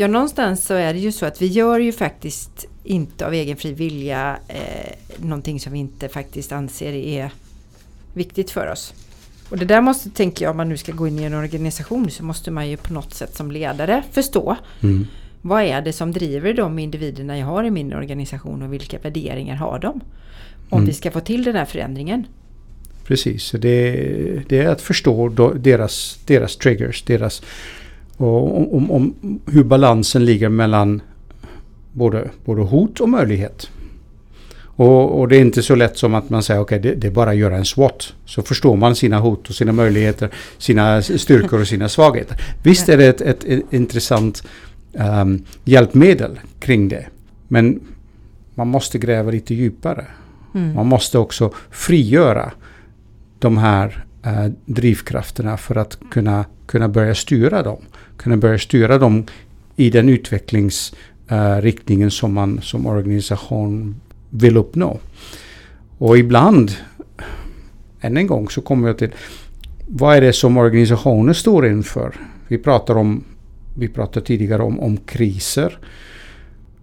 Ja, 0.00 0.06
någonstans 0.06 0.66
så 0.66 0.74
är 0.74 0.94
det 0.94 0.98
ju 0.98 1.12
så 1.12 1.26
att 1.26 1.42
vi 1.42 1.46
gör 1.46 1.78
ju 1.78 1.92
faktiskt 1.92 2.66
inte 2.84 3.26
av 3.26 3.34
egen 3.34 3.56
fri 3.56 3.72
vilja 3.72 4.38
eh, 4.48 4.94
någonting 5.16 5.60
som 5.60 5.72
vi 5.72 5.78
inte 5.78 6.08
faktiskt 6.08 6.52
anser 6.52 6.92
är 6.92 7.30
viktigt 8.14 8.50
för 8.50 8.72
oss. 8.72 8.94
Och 9.50 9.58
det 9.58 9.64
där 9.64 9.80
måste, 9.80 10.10
tänker 10.10 10.44
jag, 10.44 10.50
om 10.50 10.56
man 10.56 10.68
nu 10.68 10.76
ska 10.76 10.92
gå 10.92 11.08
in 11.08 11.18
i 11.18 11.22
en 11.22 11.34
organisation 11.34 12.10
så 12.10 12.24
måste 12.24 12.50
man 12.50 12.68
ju 12.68 12.76
på 12.76 12.92
något 12.92 13.14
sätt 13.14 13.36
som 13.36 13.50
ledare 13.50 14.02
förstå. 14.12 14.56
Mm. 14.82 15.06
Vad 15.42 15.62
är 15.62 15.82
det 15.82 15.92
som 15.92 16.12
driver 16.12 16.54
de 16.54 16.78
individerna 16.78 17.38
jag 17.38 17.46
har 17.46 17.64
i 17.64 17.70
min 17.70 17.94
organisation 17.94 18.62
och 18.62 18.72
vilka 18.72 18.98
värderingar 18.98 19.56
har 19.56 19.78
de? 19.78 20.00
Om 20.70 20.78
mm. 20.78 20.86
vi 20.86 20.92
ska 20.92 21.10
få 21.10 21.20
till 21.20 21.44
den 21.44 21.56
här 21.56 21.64
förändringen. 21.64 22.26
Precis, 23.04 23.50
det, 23.50 23.92
det 24.48 24.58
är 24.58 24.68
att 24.68 24.82
förstå 24.82 25.28
deras, 25.54 26.18
deras 26.26 26.56
triggers, 26.56 27.02
deras 27.02 27.42
och 28.20 28.76
om, 28.76 28.90
om, 28.90 29.14
hur 29.46 29.64
balansen 29.64 30.24
ligger 30.24 30.48
mellan 30.48 31.02
både, 31.92 32.30
både 32.44 32.62
hot 32.62 33.00
och 33.00 33.08
möjlighet. 33.08 33.70
Och, 34.80 35.20
och, 35.20 35.28
det 35.28 35.36
är 35.36 35.40
inte 35.40 35.62
så 35.62 35.74
lätt 35.74 35.98
som 35.98 36.14
att 36.14 36.30
man 36.30 36.42
säger 36.42 36.60
okej 36.60 36.78
okay, 36.78 36.90
det, 36.90 37.00
det, 37.00 37.06
är 37.06 37.10
bara 37.10 37.30
att 37.30 37.36
göra 37.36 37.56
en 37.56 37.64
SWOT. 37.64 38.14
Så 38.24 38.42
förstår 38.42 38.76
man 38.76 38.94
sina 38.94 39.18
hot 39.18 39.48
och 39.48 39.54
sina 39.54 39.72
möjligheter, 39.72 40.30
sina 40.58 41.02
styrkor 41.02 41.60
och 41.60 41.66
sina 41.66 41.88
svagheter. 41.88 42.42
Visst 42.62 42.88
är 42.88 42.96
det 42.96 43.06
ett, 43.06 43.20
ett, 43.20 43.44
ett 43.44 43.72
intressant 43.72 44.42
um, 44.92 45.44
hjälpmedel 45.64 46.40
kring 46.60 46.88
det. 46.88 47.06
Men 47.48 47.80
man 48.54 48.68
måste 48.68 48.98
gräva 48.98 49.30
lite 49.30 49.54
djupare. 49.54 50.06
Mm. 50.54 50.74
Man 50.74 50.86
måste 50.86 51.18
också 51.18 51.52
frigöra 51.70 52.52
de 53.38 53.58
här 53.58 54.04
uh, 54.26 54.52
drivkrafterna 54.64 55.56
för 55.56 55.76
att 55.76 55.98
kunna, 56.10 56.44
kunna 56.66 56.88
börja 56.88 57.14
styra 57.14 57.62
dem. 57.62 57.82
Kunna 58.22 58.36
börja 58.36 58.58
styra 58.58 58.98
dem 58.98 59.26
i 59.76 59.90
den 59.90 60.08
utvecklingsriktningen 60.08 62.02
eh, 62.02 62.06
uh, 62.06 62.10
som 62.10 62.32
man 62.32 62.60
som 62.62 62.86
organisation 62.86 64.00
vill 64.30 64.56
uppnå. 64.56 64.98
Och 65.98 66.18
ibland, 66.18 66.72
än 68.00 68.16
en 68.16 68.26
gång, 68.26 68.48
så 68.48 68.60
kommer 68.60 68.88
jag 68.88 68.98
till 68.98 69.10
vad 69.86 70.16
är 70.16 70.20
det 70.20 70.32
som 70.32 70.56
organisationer 70.56 71.32
står 71.32 71.66
inför? 71.66 72.14
Vi 72.48 72.58
pratar 72.58 72.96
om 72.96 73.24
vi 73.74 73.88
pratade 73.88 74.26
tidigare 74.26 74.62
om, 74.62 74.80
om 74.80 74.96
kriser. 74.96 75.78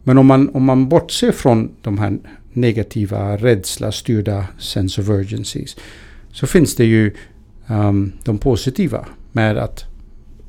Men 0.03 0.17
om 0.17 0.25
man, 0.25 0.49
om 0.49 0.63
man 0.63 0.89
bortser 0.89 1.31
från 1.31 1.71
de 1.81 1.97
här 1.97 2.17
negativa, 2.53 3.37
rädsla 3.37 3.91
styrda 3.91 4.45
sense 4.57 5.01
of 5.01 5.09
urgencies 5.09 5.75
så 6.31 6.47
finns 6.47 6.75
det 6.75 6.85
ju 6.85 7.13
um, 7.67 8.11
de 8.23 8.37
positiva 8.37 9.05
med 9.31 9.57
att 9.57 9.85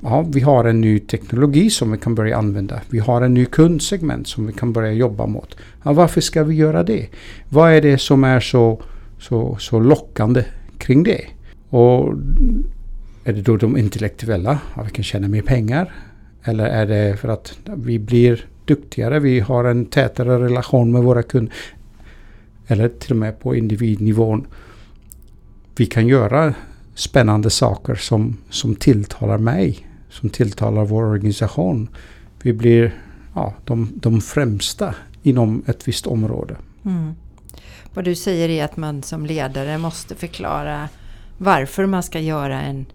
ja, 0.02 0.23
vi 0.28 0.40
har 0.40 0.64
en 0.64 0.81
ny 0.81 0.99
teknologi 0.99 1.71
som 1.71 1.93
vi 1.93 1.99
kan 1.99 2.14
börja 2.14 2.37
använda. 2.37 2.81
Vi 2.90 2.99
har 2.99 3.23
en 3.23 3.35
ny 3.35 3.45
kundsegment 3.45 4.28
som 4.28 4.47
vi 4.47 4.52
kan 4.52 4.73
börja 4.73 4.93
jobba 4.93 5.26
mot. 5.26 5.57
Ja, 5.83 5.93
varför 5.93 6.21
ska 6.21 6.45
vi 6.45 6.55
göra 6.55 6.83
det? 6.83 7.09
Vad 7.49 7.73
är 7.73 7.81
det 7.81 7.99
som 7.99 8.25
är 8.25 8.40
så, 8.40 8.83
så, 9.19 9.57
så 9.61 9.81
lockande 9.81 10.45
kring 10.78 11.02
det? 11.02 11.25
Och 11.69 12.14
är 13.25 13.33
det 13.33 13.43
då 13.43 13.57
de 13.57 13.76
intellektuella? 13.76 14.59
Ja, 14.76 14.83
vi 14.83 14.90
kan 14.90 15.05
tjäna 15.05 15.28
mer 15.28 15.43
pengar. 15.43 15.93
Eller 16.45 16.67
är 16.67 16.87
det 16.87 17.17
för 17.17 17.28
att 17.28 17.59
vi 17.64 17.99
blir 17.99 18.45
duktigare, 18.64 19.21
vi 19.21 19.40
har 19.40 19.64
en 19.64 19.87
tätare 19.87 20.38
relation 20.38 20.93
med 20.93 21.02
våra 21.02 21.23
kunder. 21.23 21.55
Eller 22.67 22.88
till 22.88 23.11
och 23.11 23.17
med 23.17 23.40
på 23.40 23.55
individnivån. 23.55 24.47
Vi 25.76 25.87
kan 25.87 26.07
göra 26.07 26.55
spännande 26.95 27.50
saker 27.50 27.95
som, 27.95 28.37
som 28.50 28.75
tilltalar 28.75 29.38
mig, 29.38 29.88
som 30.11 30.31
tilltalar 30.31 30.85
vår 30.85 31.05
organisation. 31.05 31.88
Vi 32.43 32.53
blir 32.53 32.95
ja, 33.35 33.55
de, 33.65 33.93
de 33.95 34.21
främsta 34.21 34.95
inom 35.23 35.62
ett 35.67 35.88
visst 35.88 36.07
område. 36.07 36.57
Mm. 36.85 37.15
Vad 37.95 38.05
du 38.05 38.15
säger 38.15 38.49
är 38.49 38.65
att 38.65 38.77
man 38.77 39.03
som 39.03 39.27
ledare 39.27 39.79
måste 39.79 40.15
förklara 40.15 40.88
varför 41.38 41.87
man 41.87 42.03
ska 42.03 42.21
göra 42.21 42.62
en 42.62 42.87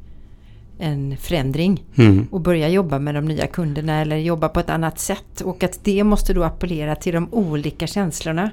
en 0.80 1.18
förändring 1.18 1.84
mm. 1.96 2.28
och 2.32 2.42
börja 2.42 2.70
jobba 2.70 3.00
med 3.00 3.16
de 3.16 3.26
nya 3.26 3.48
kunderna 3.48 4.02
eller 4.02 4.18
jobba 4.18 4.50
på 4.50 4.60
ett 4.60 4.70
annat 4.70 5.00
sätt. 5.00 5.42
Och 5.42 5.64
att 5.64 5.80
det 5.84 6.04
måste 6.04 6.34
då 6.34 6.44
appellera 6.44 6.96
till 6.96 7.14
de 7.14 7.34
olika 7.34 7.88
känslorna 7.88 8.52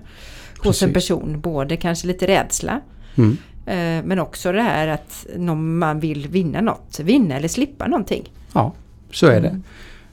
Precis. 0.49 0.65
hos 0.65 0.83
en 0.83 0.93
person. 0.93 1.41
Både 1.41 1.77
kanske 1.77 2.07
lite 2.07 2.27
rädsla 2.27 2.81
mm. 3.17 3.37
Eh, 3.67 4.05
men 4.05 4.19
också 4.19 4.53
det 4.53 4.63
här 4.63 4.89
att 4.89 5.27
man 5.57 6.01
vill 6.01 6.29
vinna 6.29 6.61
något. 6.61 7.01
Vinna 7.01 7.37
eller 7.37 7.49
slippa 7.49 7.87
någonting. 7.87 8.33
Ja, 8.53 8.73
så 9.11 9.27
är 9.27 9.41
det. 9.41 9.61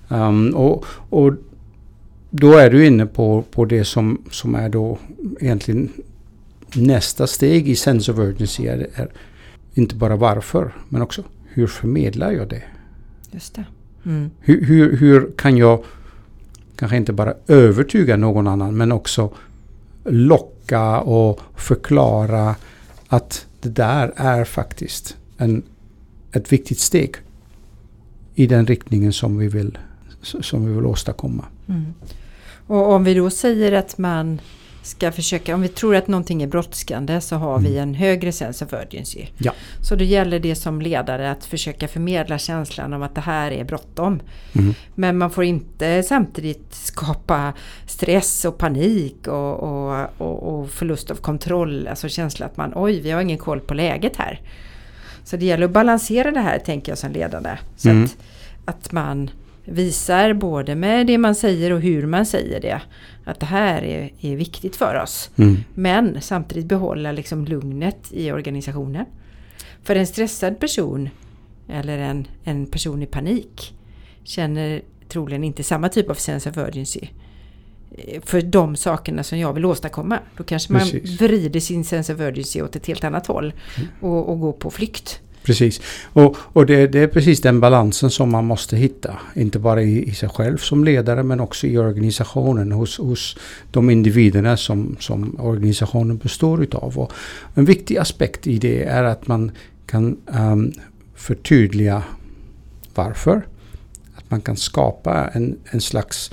Um, 0.07 0.49
och, 0.49 0.85
och 1.09 1.33
då 2.29 2.53
är 2.53 2.69
du 2.69 2.85
inne 2.85 3.05
på, 3.05 3.43
på 3.51 3.65
det 3.65 3.85
som, 3.85 4.21
som 4.31 4.55
är 4.55 4.69
då 4.69 4.97
egentligen 5.39 5.89
nästa 6.75 7.27
steg 7.27 7.69
i 7.69 7.75
sense 7.75 8.11
of 8.11 8.17
urgency. 8.17 8.67
Är, 8.67 8.87
är 8.93 9.09
inte 9.73 9.95
bara 9.95 10.15
varför 10.15 10.71
men 10.89 11.01
också 11.01 11.23
hur 11.47 11.67
förmedlar 11.67 12.31
jag 12.31 12.49
det? 12.49 12.63
Just 13.31 13.55
det. 13.55 13.65
Mm. 14.05 14.29
Hur, 14.39 14.65
hur, 14.65 14.97
hur 14.97 15.31
kan 15.37 15.57
jag 15.57 15.83
kanske 16.75 16.97
inte 16.97 17.13
bara 17.13 17.33
övertyga 17.47 18.17
någon 18.17 18.47
annan 18.47 18.77
men 18.77 18.91
också 18.91 19.31
locka 20.03 20.99
och 20.99 21.41
förklara 21.55 22.55
att 23.07 23.47
det 23.61 23.69
där 23.69 24.13
är 24.15 24.43
faktiskt 24.43 25.17
en, 25.37 25.63
ett 26.31 26.53
viktigt 26.53 26.79
steg 26.79 27.15
i 28.35 28.47
den 28.47 28.65
riktningen 28.65 29.13
som 29.13 29.37
vi 29.37 29.47
vill, 29.47 29.77
som 30.21 30.65
vi 30.65 30.73
vill 30.73 30.85
åstadkomma. 30.85 31.45
Mm. 31.67 31.93
Och 32.67 32.93
om 32.93 33.03
vi 33.03 33.13
då 33.13 33.29
säger 33.29 33.71
att 33.71 33.97
man 33.97 34.41
ska 34.87 35.11
försöka, 35.11 35.55
om 35.55 35.61
vi 35.61 35.67
tror 35.67 35.95
att 35.95 36.07
någonting 36.07 36.43
är 36.43 36.47
brådskande 36.47 37.21
så 37.21 37.35
har 37.35 37.57
mm. 37.57 37.71
vi 37.71 37.77
en 37.77 37.93
högre 37.93 38.31
sense 38.31 38.65
of 38.65 38.73
urgency. 38.73 39.25
Ja. 39.37 39.53
Så 39.81 39.95
då 39.95 40.03
gäller 40.03 40.39
det 40.39 40.55
som 40.55 40.81
ledare 40.81 41.31
att 41.31 41.45
försöka 41.45 41.87
förmedla 41.87 42.37
känslan 42.37 42.93
om 42.93 43.03
att 43.03 43.15
det 43.15 43.21
här 43.21 43.51
är 43.51 43.63
bråttom. 43.63 44.19
Mm. 44.53 44.73
Men 44.95 45.17
man 45.17 45.31
får 45.31 45.43
inte 45.43 46.03
samtidigt 46.03 46.73
skapa 46.73 47.53
stress 47.87 48.45
och 48.45 48.57
panik 48.57 49.27
och, 49.27 49.59
och, 49.59 50.07
och, 50.17 50.59
och 50.59 50.69
förlust 50.69 51.11
av 51.11 51.15
kontroll. 51.15 51.87
Alltså 51.87 52.09
känsla 52.09 52.45
att 52.45 52.57
man 52.57 52.71
oj, 52.75 53.01
vi 53.01 53.11
har 53.11 53.21
ingen 53.21 53.37
koll 53.37 53.59
på 53.59 53.73
läget 53.73 54.15
här. 54.15 54.41
Så 55.23 55.37
det 55.37 55.45
gäller 55.45 55.65
att 55.65 55.71
balansera 55.71 56.31
det 56.31 56.39
här 56.39 56.59
tänker 56.59 56.91
jag 56.91 56.99
som 56.99 57.11
ledare. 57.11 57.59
Så 57.75 57.89
mm. 57.89 58.03
att, 58.03 58.17
att 58.65 58.91
man 58.91 59.29
visar 59.69 60.33
både 60.33 60.75
med 60.75 61.07
det 61.07 61.17
man 61.17 61.35
säger 61.35 61.71
och 61.71 61.81
hur 61.81 62.05
man 62.05 62.25
säger 62.25 62.61
det. 62.61 62.81
Att 63.23 63.39
det 63.39 63.45
här 63.45 63.83
är, 63.83 64.11
är 64.21 64.35
viktigt 64.35 64.75
för 64.75 65.01
oss. 65.03 65.29
Mm. 65.35 65.57
Men 65.73 66.21
samtidigt 66.21 66.65
behålla 66.65 67.11
liksom 67.11 67.45
lugnet 67.45 68.07
i 68.11 68.31
organisationen. 68.31 69.05
För 69.83 69.95
en 69.95 70.07
stressad 70.07 70.59
person 70.59 71.09
eller 71.69 71.97
en, 71.97 72.27
en 72.43 72.65
person 72.65 73.03
i 73.03 73.05
panik 73.05 73.73
känner 74.23 74.81
troligen 75.07 75.43
inte 75.43 75.63
samma 75.63 75.89
typ 75.89 76.09
av 76.09 76.15
sense 76.15 76.49
of 76.49 76.57
urgency 76.57 77.07
eh, 77.97 78.21
för 78.21 78.41
de 78.41 78.75
sakerna 78.75 79.23
som 79.23 79.39
jag 79.39 79.53
vill 79.53 79.65
åstadkomma. 79.65 80.19
Då 80.37 80.43
kanske 80.43 80.73
man 80.73 80.81
Precis. 80.81 81.21
vrider 81.21 81.59
sin 81.59 81.83
sense 81.83 82.13
of 82.13 82.19
urgency 82.19 82.61
åt 82.61 82.75
ett 82.75 82.87
helt 82.87 83.03
annat 83.03 83.27
håll 83.27 83.53
mm. 83.77 83.89
och, 83.99 84.29
och 84.29 84.39
går 84.39 84.53
på 84.53 84.71
flykt. 84.71 85.21
Precis. 85.47 85.81
Och, 86.13 86.37
och 86.53 86.65
det, 86.65 86.87
det, 86.87 86.99
är 86.99 87.07
precis 87.07 87.41
den 87.41 87.59
balansen 87.59 88.09
som 88.09 88.31
man 88.31 88.45
måste 88.45 88.77
hitta. 88.77 89.19
Inte 89.35 89.59
bara 89.59 89.81
i, 89.81 90.09
i 90.09 90.13
sig 90.13 90.29
själv 90.29 90.57
som 90.57 90.83
ledare 90.83 91.23
men 91.23 91.39
också 91.39 91.67
i 91.67 91.77
organisationen 91.77 92.71
hos, 92.71 92.97
hos 92.97 93.37
de 93.71 93.89
individerna 93.89 94.57
som, 94.57 94.97
som 94.99 95.39
organisationen 95.39 96.17
består 96.17 96.63
utav. 96.63 96.99
Och 96.99 97.11
en 97.53 97.65
viktig 97.65 97.97
aspekt 97.97 98.47
i 98.47 98.57
det 98.57 98.83
är 98.83 99.03
att 99.03 99.27
man 99.27 99.51
kan 99.85 100.17
um, 100.25 100.73
förtydliga 101.15 102.03
varför. 102.95 103.47
Att 104.15 104.31
man 104.31 104.41
kan 104.41 104.57
skapa 104.57 105.27
en, 105.33 105.57
en 105.71 105.81
slags 105.81 106.31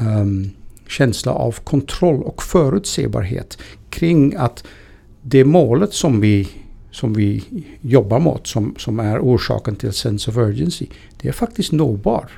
um, 0.00 0.50
känsla 0.88 1.32
av 1.32 1.52
kontroll 1.52 2.22
och 2.22 2.42
förutsebarhet 2.42 3.58
kring 3.90 4.34
att 4.36 4.64
det 5.22 5.44
målet 5.44 5.94
som 5.94 6.20
vi 6.20 6.48
som 6.94 7.12
vi 7.14 7.44
jobbar 7.80 8.20
mot, 8.20 8.46
som, 8.46 8.74
som 8.78 9.00
är 9.00 9.18
orsaken 9.18 9.76
till 9.76 9.92
sense 9.92 10.30
of 10.30 10.36
urgency, 10.36 10.86
det 11.20 11.28
är 11.28 11.32
faktiskt 11.32 11.72
nåbar. 11.72 12.30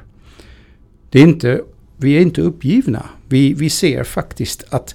Det 1.10 1.18
är 1.18 1.22
inte, 1.22 1.60
vi 1.96 2.16
är 2.16 2.20
inte 2.20 2.40
uppgivna. 2.40 3.06
Vi, 3.28 3.52
vi 3.54 3.70
ser 3.70 4.04
faktiskt 4.04 4.64
att 4.68 4.94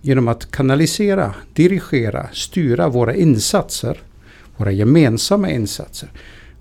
genom 0.00 0.28
att 0.28 0.50
kanalisera, 0.50 1.34
dirigera, 1.52 2.28
styra 2.32 2.88
våra 2.88 3.14
insatser, 3.14 4.00
våra 4.56 4.72
gemensamma 4.72 5.50
insatser, 5.50 6.10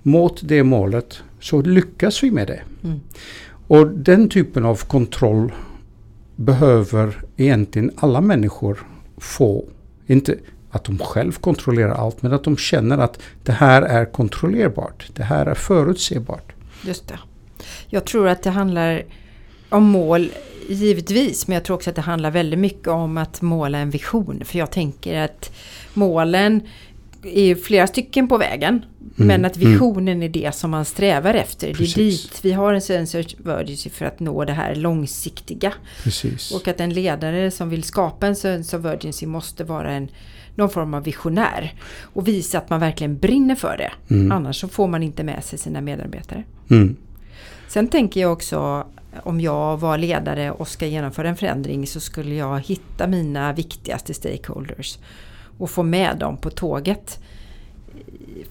mot 0.04 0.40
det 0.44 0.64
målet 0.64 1.18
så 1.40 1.62
lyckas 1.62 2.24
vi 2.24 2.32
med 2.32 2.48
det. 2.48 2.62
Mm. 2.84 3.00
Och 3.68 3.88
den 3.88 4.30
typen 4.30 4.66
av 4.66 4.76
kontroll 4.76 5.52
behöver 6.36 7.24
egentligen 7.38 7.92
alla 7.96 8.22
människor 8.22 8.80
få. 9.18 9.66
Inte 10.08 10.36
att 10.72 10.84
de 10.84 10.98
själv 10.98 11.32
kontrollerar 11.32 11.94
allt, 11.94 12.22
men 12.22 12.34
att 12.34 12.44
de 12.44 12.58
känner 12.58 12.98
att 12.98 13.20
det 13.44 13.52
här 13.52 13.82
är 13.82 14.06
kontrollerbart. 14.06 15.10
Det 15.14 15.24
här 15.24 15.46
är 15.46 15.54
förutsebart. 15.54 16.52
Just 16.86 17.08
det. 17.08 17.20
Jag 17.88 18.06
tror 18.06 18.28
att 18.28 18.44
det 18.44 18.50
handlar 18.50 19.04
om 19.70 19.84
mål 19.84 20.32
givetvis, 20.70 21.48
men 21.48 21.56
jag 21.56 21.64
tror 21.64 21.76
också 21.76 21.90
att 21.90 21.96
det 21.96 22.02
handlar 22.02 22.32
väldigt 22.32 22.60
mycket 22.60 22.88
om 22.88 23.18
att 23.18 23.42
måla 23.42 23.78
en 23.78 23.90
vision. 23.90 24.42
För 24.46 24.60
jag 24.60 24.72
tänker 24.72 25.22
att 25.22 25.52
målen 25.94 26.62
är 27.24 27.56
flera 27.56 27.88
stycken 27.88 28.28
på 28.28 28.38
vägen. 28.38 28.86
Mm. 29.18 29.28
Men 29.28 29.46
att 29.46 29.56
mm. 29.56 29.72
visionen 29.72 30.08
mm. 30.08 30.24
är 30.24 30.30
det 30.30 30.56
som 30.56 30.72
man 30.72 30.86
strävar 30.86 31.34
efter. 31.34 31.74
Precis. 31.74 31.96
Det 31.96 32.02
är 32.02 32.06
dit 32.06 32.40
vi 32.42 32.52
har 32.52 32.74
en 32.74 32.82
sense 32.82 33.20
of 33.20 33.26
urgency 33.46 33.90
för 33.90 34.06
att 34.06 34.20
nå 34.20 34.46
det 34.46 34.54
här 34.54 34.76
långsiktiga. 34.76 35.74
Precis. 36.04 36.52
Och 36.52 36.68
att 36.68 36.80
en 36.80 36.94
ledare 36.94 37.52
som 37.52 37.70
vill 37.70 37.84
skapa 37.84 38.28
en 38.28 38.36
sense 38.36 38.78
of 38.78 38.86
urgency 38.86 39.26
måste 39.26 39.64
vara 39.64 39.92
en 39.92 40.08
någon 40.56 40.70
form 40.70 40.94
av 40.94 41.04
visionär. 41.04 41.74
Och 42.02 42.28
visa 42.28 42.58
att 42.58 42.70
man 42.70 42.80
verkligen 42.80 43.18
brinner 43.18 43.56
för 43.56 43.78
det. 43.78 44.14
Mm. 44.14 44.32
Annars 44.32 44.62
så 44.62 44.68
får 44.68 44.88
man 44.88 45.04
inte 45.04 45.24
med 45.24 45.44
sig 45.44 45.60
sina 45.60 45.82
medarbetare. 45.82 46.44
Mm. 46.70 46.96
Sen 47.68 47.88
tänker 47.88 48.22
jag 48.22 48.34
också 48.34 48.86
om 49.24 49.42
jag 49.42 49.78
var 49.78 49.98
ledare 49.98 50.52
och 50.52 50.68
ska 50.68 50.88
genomföra 50.88 51.30
en 51.30 51.36
förändring 51.36 51.88
så 51.88 52.00
skulle 52.00 52.36
jag 52.36 52.60
hitta 52.60 53.08
mina 53.08 53.54
viktigaste 53.54 54.14
stakeholders 54.14 54.98
och 55.58 55.70
få 55.70 55.84
med 55.84 56.18
dem 56.18 56.38
på 56.38 56.50
tåget 56.50 57.20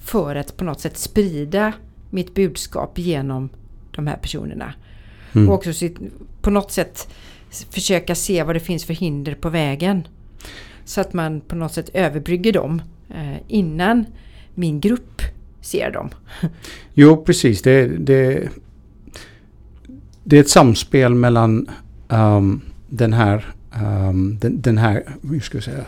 för 0.00 0.36
att 0.36 0.56
på 0.56 0.64
något 0.64 0.80
sätt 0.80 0.96
sprida 0.96 1.72
mitt 2.10 2.34
budskap 2.34 2.98
genom 2.98 3.48
de 3.90 4.06
här 4.06 4.16
personerna. 4.16 4.74
Mm. 5.32 5.48
Och 5.48 5.54
också 5.54 5.88
på 6.42 6.50
något 6.50 6.72
sätt 6.72 7.14
försöka 7.70 8.14
se 8.14 8.42
vad 8.42 8.56
det 8.56 8.60
finns 8.60 8.84
för 8.84 8.94
hinder 8.94 9.34
på 9.34 9.48
vägen. 9.48 10.08
Så 10.90 11.00
att 11.00 11.12
man 11.12 11.40
på 11.40 11.56
något 11.56 11.72
sätt 11.72 11.90
överbrygger 11.94 12.52
dem 12.52 12.82
eh, 13.08 13.36
innan 13.48 14.06
min 14.54 14.80
grupp 14.80 15.22
ser 15.60 15.90
dem. 15.90 16.10
Jo, 16.94 17.24
precis. 17.24 17.62
Det, 17.62 17.86
det, 17.86 18.48
det 20.24 20.36
är 20.36 20.40
ett 20.40 20.48
samspel 20.48 21.14
mellan 21.14 21.70
um, 22.08 22.60
den 22.88 23.12
här, 23.12 23.54
um, 23.82 24.38
den, 24.40 24.60
den, 24.60 24.78
här 24.78 25.02
hur 25.22 25.40
ska 25.40 25.56
jag 25.56 25.64
säga, 25.64 25.84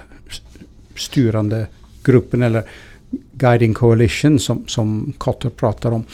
styrande 0.97 1.67
gruppen 2.05 2.43
eller 2.43 2.63
Guiding 3.33 3.75
Coalition 3.75 4.39
som, 4.39 4.65
som 4.67 5.13
Kotter 5.19 5.51
pratar 5.51 5.93
om. 5.93 6.05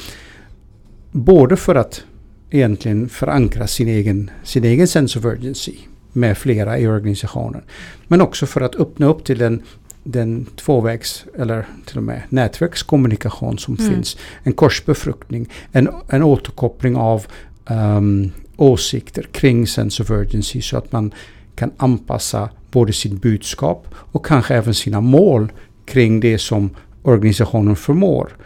Både 1.13 1.57
för 1.57 1.75
att 1.75 2.05
egentligen 2.51 3.09
förankra 3.09 3.67
sin 3.67 3.89
egen, 3.89 4.31
sin 4.45 4.65
egen 4.65 4.89
sense 4.89 5.19
of 5.19 5.25
urgency 5.25 5.75
med 6.19 6.39
flera 6.39 6.79
i 6.79 6.87
organisationen. 6.87 7.63
Men 8.09 8.21
också 8.21 8.47
för 8.47 8.61
att 8.61 8.77
öppna 8.77 9.07
upp 9.07 9.25
till 9.25 9.39
den, 9.39 9.63
den 10.05 10.45
tvåvägs 10.57 11.25
eller 11.39 11.67
till 11.87 11.97
och 11.97 12.03
med 12.03 12.23
nätverkskommunikation 12.29 13.59
som 13.59 13.77
Mm. 13.81 13.93
finns. 13.95 14.17
En 14.43 14.53
korsbefruktning, 14.53 15.49
en, 15.73 15.89
en 16.09 16.23
återkoppling 16.23 16.97
av 16.97 17.27
ehm, 17.67 18.31
åsikter 18.57 19.23
kring 19.33 19.67
sense 19.67 20.03
of 20.03 20.11
urgency 20.11 20.63
så 20.63 20.77
att 20.79 20.93
man 20.93 21.13
kan 21.55 21.71
anpassa 21.77 22.49
både 22.71 22.93
sitt 22.93 23.13
budskap 23.23 23.87
och 23.95 24.27
kanske 24.27 24.55
även 24.55 24.75
sina 24.75 25.01
mål 25.01 25.53
kring 25.87 26.21
det 26.21 26.39
som 26.39 26.71
organisationen 27.03 27.77
förmår. 27.77 28.37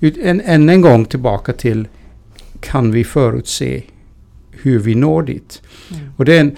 Än, 0.00 0.40
än 0.40 0.68
en 0.68 0.80
gång 0.80 1.04
tillbaka 1.04 1.52
till 1.52 1.88
kan 2.60 2.92
vi 2.92 3.04
förutse 3.04 3.82
hur 4.50 4.78
vi 4.78 4.94
når 4.94 5.22
dit? 5.22 5.62
Mm. 5.90 6.02
Och 6.16 6.24
det 6.24 6.36
är, 6.36 6.40
en, 6.40 6.56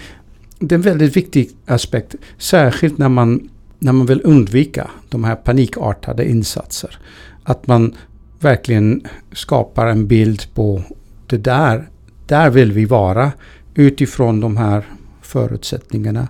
det 0.67 0.75
är 0.75 0.77
en 0.77 0.81
väldigt 0.81 1.17
viktig 1.17 1.49
aspekt, 1.65 2.15
särskilt 2.37 2.97
när 2.97 3.09
man, 3.09 3.49
när 3.79 3.91
man 3.91 4.05
vill 4.05 4.21
undvika 4.23 4.91
de 5.09 5.23
här 5.23 5.35
panikartade 5.35 6.29
insatser. 6.29 6.99
Att 7.43 7.67
man 7.67 7.95
verkligen 8.39 9.07
skapar 9.31 9.87
en 9.87 10.07
bild 10.07 10.53
på 10.53 10.83
det 11.27 11.37
där, 11.37 11.89
där 12.27 12.49
vill 12.49 12.71
vi 12.71 12.85
vara 12.85 13.31
utifrån 13.75 14.39
de 14.39 14.57
här 14.57 14.85
förutsättningarna. 15.21 16.27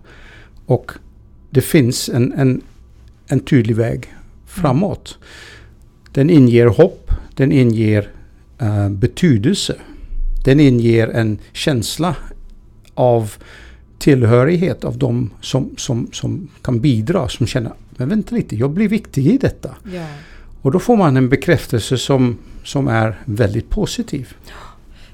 Och 0.65 0.91
det 1.49 1.61
finns 1.61 2.09
en, 2.09 2.33
en, 2.33 2.61
en 3.27 3.39
tydlig 3.39 3.75
väg 3.75 4.13
framåt. 4.45 5.17
Den 6.11 6.29
inger 6.29 6.65
hopp, 6.65 7.11
den 7.35 7.51
inger 7.51 8.09
uh, 8.61 8.89
betydelse. 8.89 9.75
Den 10.45 10.59
inger 10.59 11.07
en 11.07 11.39
känsla 11.53 12.15
av 12.93 13.33
tillhörighet 14.03 14.83
av 14.83 14.97
de 14.97 15.29
som, 15.41 15.69
som, 15.77 16.09
som 16.11 16.47
kan 16.61 16.79
bidra, 16.79 17.29
som 17.29 17.47
känner 17.47 17.71
men 17.97 18.09
vänta 18.09 18.35
lite, 18.35 18.55
jag 18.55 18.69
blir 18.69 18.87
viktig 18.87 19.27
i 19.27 19.37
detta. 19.37 19.75
Ja. 19.93 20.07
Och 20.61 20.71
då 20.71 20.79
får 20.79 20.97
man 20.97 21.17
en 21.17 21.29
bekräftelse 21.29 21.97
som, 21.97 22.37
som 22.63 22.87
är 22.87 23.19
väldigt 23.25 23.69
positiv. 23.69 24.33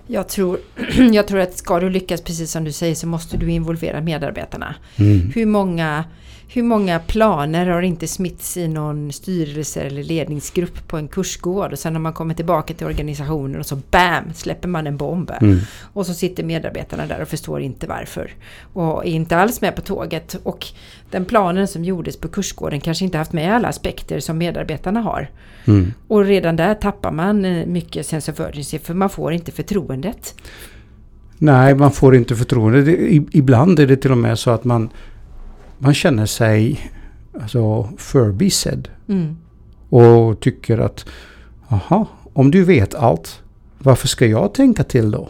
Jag, 0.08 0.30
tror, 0.30 0.60
jag 1.12 1.28
tror 1.28 1.40
att 1.40 1.58
ska 1.58 1.80
du 1.80 1.90
lyckas, 1.90 2.22
precis 2.22 2.52
som 2.52 2.64
du 2.64 2.72
säger, 2.72 2.96
så 2.96 3.08
måste 3.08 3.38
du 3.38 3.52
involvera 3.52 4.02
medarbetarna. 4.02 4.76
Mm. 4.96 5.32
Hur 5.36 5.46
många, 5.46 6.04
hur 6.52 6.64
många 6.64 7.00
planer 7.00 7.68
har 7.68 7.82
inte 7.82 8.08
smitts 8.08 8.58
i 8.58 8.68
någon 8.68 9.12
styrelse 9.12 9.82
eller 9.82 10.04
ledningsgrupp 10.04 10.88
på 10.88 10.98
en 10.98 11.08
kursgård 11.08 11.72
och 11.72 11.80
sen 11.80 11.94
när 11.94 12.00
man 12.00 12.14
kommer 12.14 12.34
tillbaka 12.34 12.74
till 12.74 12.88
organisationen 12.88 13.60
och 13.60 13.66
så 13.66 13.76
BAM 13.76 14.34
släpper 14.34 14.68
man 14.68 14.88
en 14.88 14.98
bomb. 14.98 15.32
Mm. 15.42 15.60
Och 15.94 16.06
så 16.06 16.14
sitter 16.14 16.44
medarbetarna 16.44 17.06
där 17.06 17.22
och 17.22 17.28
förstår 17.28 17.62
inte 17.62 17.88
varför. 17.88 18.32
Och 18.74 19.06
är 19.06 19.10
inte 19.10 19.38
alls 19.38 19.62
med 19.62 19.76
på 19.76 19.82
tåget. 19.82 20.36
Och 20.44 20.66
den 21.12 21.26
planen 21.26 21.68
som 21.68 21.84
gjordes 21.84 22.18
på 22.18 22.28
kursgården 22.28 22.82
kanske 22.82 23.06
inte 23.06 23.18
haft 23.18 23.34
med 23.34 23.56
alla 23.56 23.68
aspekter 23.68 24.20
som 24.20 24.38
medarbetarna 24.38 25.02
har. 25.02 25.30
Mm. 25.66 25.94
Och 26.08 26.26
redan 26.26 26.56
där 26.56 26.74
tappar 26.74 27.12
man 27.12 27.46
eh, 27.46 27.66
mycket 27.66 28.06
sense 28.06 28.32
of 28.32 28.40
urgency 28.40 28.80
för 28.80 28.94
man 28.94 29.10
får 29.10 29.34
inte 29.34 29.52
förtroendet. 29.52 30.36
Nej, 31.38 31.76
man 31.76 31.92
får 31.92 32.16
inte 32.16 32.36
förtroende. 32.36 32.92
Ibland 33.32 33.80
är 33.80 33.88
det 33.88 33.96
till 33.96 34.12
och 34.12 34.18
med 34.18 34.40
så 34.40 34.52
att 34.52 34.64
man, 34.64 34.90
man 35.80 35.94
känner 35.94 36.26
sig 36.26 36.92
alltså, 37.42 37.90
förbisedd. 37.98 38.88
Mm. 39.08 39.38
Och 39.90 40.40
tycker 40.40 40.78
att, 40.78 41.06
aha, 41.68 42.08
om 42.34 42.52
du 42.52 42.64
vet 42.64 42.96
allt, 42.96 43.42
varför 43.78 44.08
ska 44.08 44.26
jag 44.26 44.54
tänka 44.54 44.84
till 44.84 45.12
då? 45.12 45.30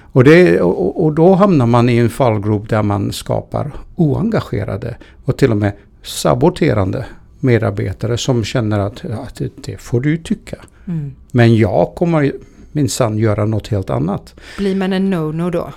Och, 0.00 0.24
det, 0.24 0.60
och, 0.60 1.04
och 1.04 1.12
då 1.12 1.34
hamnar 1.34 1.66
man 1.66 1.88
i 1.88 1.96
en 1.96 2.10
fallgrop 2.10 2.68
där 2.68 2.82
man 2.82 3.12
skapar 3.12 3.72
oengagerade 3.94 4.96
och 5.24 5.36
till 5.36 5.50
och 5.50 5.56
med 5.56 5.72
saboterande 6.02 7.06
medarbetare 7.40 8.18
som 8.18 8.44
känner 8.44 8.78
att, 8.78 9.04
att 9.04 9.42
det, 9.64 9.80
får 9.80 10.00
du 10.00 10.16
tycka. 10.16 10.56
Mm. 10.86 11.12
Men 11.30 11.56
jag 11.56 11.92
kommer 11.94 12.32
minsann 12.72 13.18
göra 13.18 13.44
något 13.44 13.68
helt 13.68 13.90
annat. 13.90 14.34
Blir 14.58 14.76
man 14.76 14.92
en 14.92 15.14
no-no 15.14 15.50
då? 15.50 15.72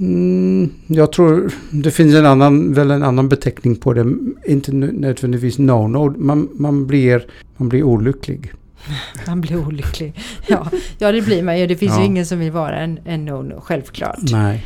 Mm, 0.00 0.70
jag 0.86 1.12
tror 1.12 1.50
det 1.70 1.90
finns 1.90 2.14
en 2.14 2.26
annan, 2.26 2.72
väl 2.74 2.90
en 2.90 3.02
annan 3.02 3.28
beteckning 3.28 3.76
på 3.76 3.92
det. 3.92 4.14
Inte 4.46 4.72
nö- 4.72 4.92
nödvändigtvis 4.92 5.58
no-no. 5.58 6.18
Man, 6.18 6.48
man, 6.54 6.86
blir, 6.86 7.26
man 7.56 7.68
blir 7.68 7.82
olycklig. 7.82 8.52
Man 9.26 9.40
blir 9.40 9.66
olycklig. 9.66 10.14
Ja, 10.46 10.66
ja 10.98 11.12
det 11.12 11.22
blir 11.22 11.42
man 11.42 11.58
ju. 11.58 11.66
Det 11.66 11.76
finns 11.76 11.92
Ja. 11.92 12.00
ju 12.00 12.06
ingen 12.06 12.26
som 12.26 12.38
vill 12.38 12.50
vara 12.52 12.76
en, 12.78 12.98
en 13.04 13.28
no-no, 13.28 13.60
självklart. 13.60 14.18
Nej. 14.32 14.64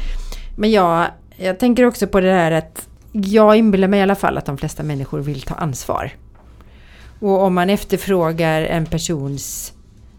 Men 0.56 0.70
jag, 0.70 1.06
jag 1.36 1.58
tänker 1.58 1.84
också 1.84 2.06
på 2.06 2.20
det 2.20 2.32
här 2.32 2.50
att 2.52 2.88
jag 3.12 3.56
inbillar 3.56 3.88
mig 3.88 4.00
i 4.00 4.02
alla 4.02 4.14
fall 4.14 4.38
att 4.38 4.46
de 4.46 4.58
flesta 4.58 4.82
människor 4.82 5.20
vill 5.20 5.42
ta 5.42 5.54
ansvar. 5.54 6.10
Och 7.20 7.42
om 7.42 7.54
man 7.54 7.70
efterfrågar 7.70 8.62
en 8.62 8.86
persons 8.86 9.72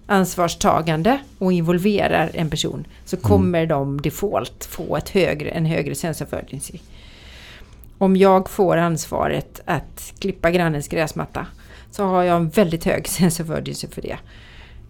ansvarstagande 0.09 1.19
och 1.37 1.53
involverar 1.53 2.31
en 2.33 2.49
person 2.49 2.87
så 3.05 3.17
kommer 3.17 3.65
de 3.65 4.01
default 4.01 4.65
få 4.65 4.97
ett 4.97 5.09
högre, 5.09 5.49
en 5.49 5.65
högre 5.65 5.95
sense 5.95 6.23
of 6.23 6.33
urgency. 6.33 6.79
Om 7.97 8.15
jag 8.15 8.49
får 8.49 8.77
ansvaret 8.77 9.61
att 9.65 10.13
klippa 10.19 10.51
grannens 10.51 10.87
gräsmatta 10.87 11.45
så 11.91 12.03
har 12.03 12.23
jag 12.23 12.35
en 12.35 12.49
väldigt 12.49 12.85
hög 12.85 13.07
sense 13.07 13.43
of 13.43 13.49
urgency 13.49 13.87
för 13.87 14.01
det. 14.01 14.17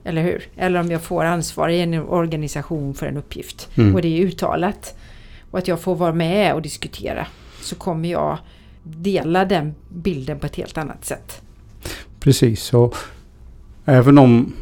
Eller 0.03 0.21
hur? 0.21 0.47
Eller 0.57 0.79
om 0.79 0.91
jag 0.91 1.01
får 1.01 1.25
ansvar 1.25 1.69
i 1.69 1.81
en 1.81 1.93
organisation 1.93 2.93
för 2.93 3.05
en 3.05 3.17
uppgift 3.17 3.69
Mm. 3.77 3.95
och 3.95 4.01
det 4.01 4.07
är 4.07 4.25
uttalat 4.25 4.97
och 5.51 5.59
att 5.59 5.67
jag 5.67 5.79
får 5.79 5.95
vara 5.95 6.13
med 6.13 6.53
och 6.53 6.61
diskutera 6.61 7.27
så 7.61 7.75
kommer 7.75 8.09
jag 8.09 8.37
dela 8.83 9.45
den 9.45 9.75
bilden 9.89 10.39
på 10.39 10.45
ett 10.45 10.55
helt 10.55 10.77
annat 10.77 11.05
sätt. 11.05 11.41
Precis. 12.19 12.73
Och 12.73 12.95
även 13.85 14.17
om 14.17 14.53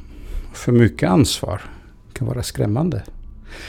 för 0.58 0.72
mycket 0.72 1.10
ansvar 1.10 1.62
kan 2.14 2.28
vara 2.28 2.44
skrämmande. 2.44 3.04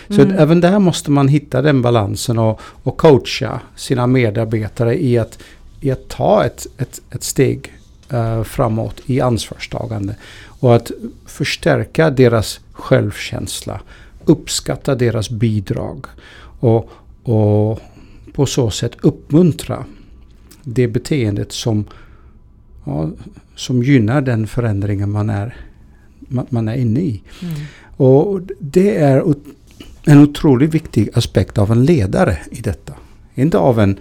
Så 0.09 0.23
Mm. 0.23 0.39
även 0.39 0.61
där 0.61 0.79
måste 0.79 1.11
man 1.11 1.29
hitta 1.29 1.63
den 1.63 1.83
balansen 1.83 2.39
och, 2.39 2.61
och 2.83 2.97
coacha 2.97 3.61
sina 3.77 4.07
medarbetare 4.07 5.03
i 5.03 5.19
att, 5.19 5.39
i 5.81 5.91
att 5.91 6.09
ta 6.09 6.45
ett, 6.45 6.67
ett, 6.79 7.01
ett 7.11 7.23
steg 7.23 7.73
eh, 8.11 8.43
framåt 8.43 9.01
i 9.07 9.21
ansvarstagande. 9.21 10.17
Och 10.61 10.77
att 10.77 10.91
förstärka 11.27 12.11
deras 12.11 12.61
självkänsla. 12.73 13.81
Uppskatta 14.25 14.95
deras 14.95 15.31
bidrag. 15.31 16.07
Och, 16.61 16.91
och 17.23 17.81
på 18.33 18.47
så 18.47 18.71
sätt 18.71 18.93
uppmuntra 19.01 19.85
det 20.63 20.89
beteendet 20.89 21.53
som, 21.53 21.85
ja, 22.85 23.11
som 23.55 23.83
gynnar 23.83 24.21
den 24.21 24.47
förändringen 24.47 25.11
man 25.11 25.31
är, 25.31 25.57
man, 26.29 26.69
är 26.69 26.77
inne 26.77 27.01
i. 27.01 27.23
Mm. 27.43 27.55
Och 27.97 28.41
det 28.59 28.97
är 28.97 29.35
en 30.05 30.19
otroligt 30.19 30.75
viktig 30.75 31.09
aspekt 31.15 31.59
av 31.59 31.73
en 31.73 31.85
ledare 31.85 32.39
i 32.51 32.61
detta. 32.61 32.95
Inte 33.35 33.59
av 33.59 33.81
en, 33.81 33.99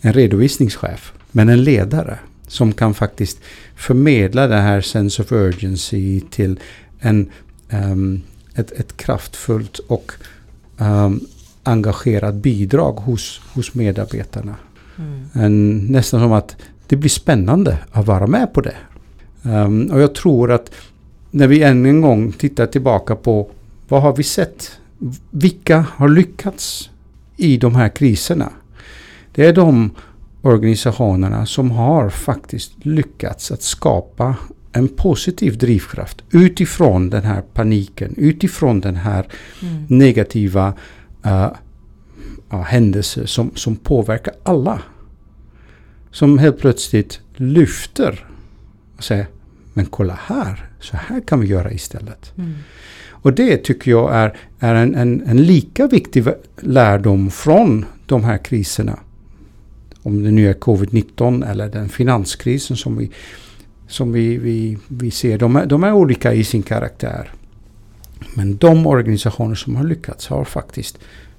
en 0.00 0.12
redovisningschef, 0.12 1.12
men 1.30 1.48
en 1.48 1.64
ledare 1.64 2.18
som 2.46 2.72
kan 2.72 2.94
faktiskt 2.94 3.38
förmedla 3.76 4.46
det 4.46 4.60
här 4.60 4.80
sense 4.80 5.22
of 5.22 5.32
urgency 5.32 6.20
till 6.20 6.60
en, 7.00 7.30
ehm, 7.68 8.22
ett, 8.54 8.72
ett 8.72 8.96
kraftfullt 8.96 9.78
och 9.78 10.12
um, 10.78 11.20
engagerat 11.62 12.34
bidrag 12.34 12.92
hos, 12.92 13.40
hos 13.54 13.74
medarbetarna. 13.74 14.54
Mm. 14.98 15.28
En, 15.32 15.78
nästan 15.86 16.20
som 16.20 16.32
att 16.32 16.56
det 16.86 16.96
blir 16.96 17.10
spännande 17.10 17.78
att 17.90 18.06
vara 18.06 18.26
med 18.26 18.52
på 18.52 18.60
det. 18.60 18.76
Ehm, 19.42 19.90
och 19.92 20.00
jag 20.00 20.14
tror 20.14 20.52
att 20.52 20.70
när 21.30 21.46
vi 21.46 21.62
än 21.62 21.86
en 21.86 22.00
gång 22.00 22.32
tittar 22.32 22.66
tillbaka 22.66 23.16
på 23.16 23.50
vad 23.88 24.02
har 24.02 24.16
vi 24.16 24.22
sett? 24.22 24.78
Vilka 25.30 25.86
har 25.94 26.08
lyckats 26.08 26.90
i 27.36 27.56
de 27.56 27.74
här 27.74 27.88
kriserna? 27.88 28.50
Det 29.34 29.46
är 29.46 29.52
de 29.52 29.90
organisationerna 30.42 31.46
som 31.46 31.70
har 31.70 32.10
faktiskt 32.10 32.72
lyckats 32.84 33.50
att 33.50 33.62
skapa 33.62 34.36
en 34.72 34.88
positiv 34.88 35.58
drivkraft 35.58 36.22
utifrån 36.30 37.10
den 37.10 37.22
här 37.22 37.42
paniken, 37.54 38.14
utifrån 38.16 38.80
den 38.80 38.96
här 38.96 39.26
Mm. 39.62 39.84
negativa 39.88 40.68
uh, 41.26 41.48
ja, 42.50 42.62
händelser 42.62 43.26
som, 43.26 43.50
som 43.54 43.76
påverkar 43.76 44.34
alla. 44.42 44.82
Som 46.10 46.38
helt 46.38 46.58
plötsligt 46.58 47.20
lyfter 47.36 48.26
och 49.02 49.06
säger 49.06 49.26
men 49.72 49.86
kolla 49.86 50.18
här, 50.26 50.70
så 50.80 50.96
här 50.96 51.20
kan 51.20 51.40
vi 51.40 51.46
göra 51.46 51.72
istället. 51.72 52.32
Mm. 52.38 52.54
Och 53.08 53.32
det 53.32 53.56
tycker 53.56 53.90
jag 53.90 54.14
är, 54.14 54.36
är 54.58 54.74
en, 54.74 54.94
en, 54.94 55.22
en 55.26 55.42
lika 55.42 55.86
viktig 55.86 56.24
lärdom 56.60 57.30
från 57.30 57.84
de 58.06 58.24
här 58.24 58.38
kriserna. 58.38 58.98
Om 60.02 60.22
det 60.22 60.30
nu 60.30 60.50
är 60.50 60.54
covid-19 60.54 61.50
eller 61.50 61.68
den 61.68 61.88
finanskrisen 61.88 62.76
som 62.76 62.96
vi, 62.96 63.10
som 63.88 64.12
vi, 64.12 64.36
vi, 64.36 64.78
vi 64.88 65.10
ser. 65.10 65.38
De 65.38 65.56
är, 65.56 65.66
de 65.66 65.84
är 65.84 65.92
olika 65.92 66.34
i 66.34 66.44
sin 66.44 66.62
karaktär. 66.62 67.30
Men 68.34 68.56
de 68.56 68.86
organisationer 68.86 69.54
som 69.54 69.76
har 69.76 69.84
lyckats 69.84 70.26
har 70.26 70.44
faktiskt 70.44 70.98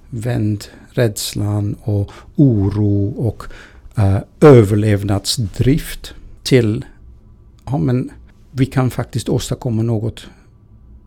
vänt 0.09 0.69
rädslan 0.89 1.75
och 1.81 2.11
oro 2.35 3.09
och 3.09 3.43
uh, 3.99 4.17
överlevnadsdrift 4.41 6.13
till 6.43 6.85
ja, 7.65 7.77
men 7.77 8.11
vi 8.51 8.65
kan 8.65 8.89
faktiskt 8.89 9.29
åstadkomma 9.29 9.81
något 9.81 10.27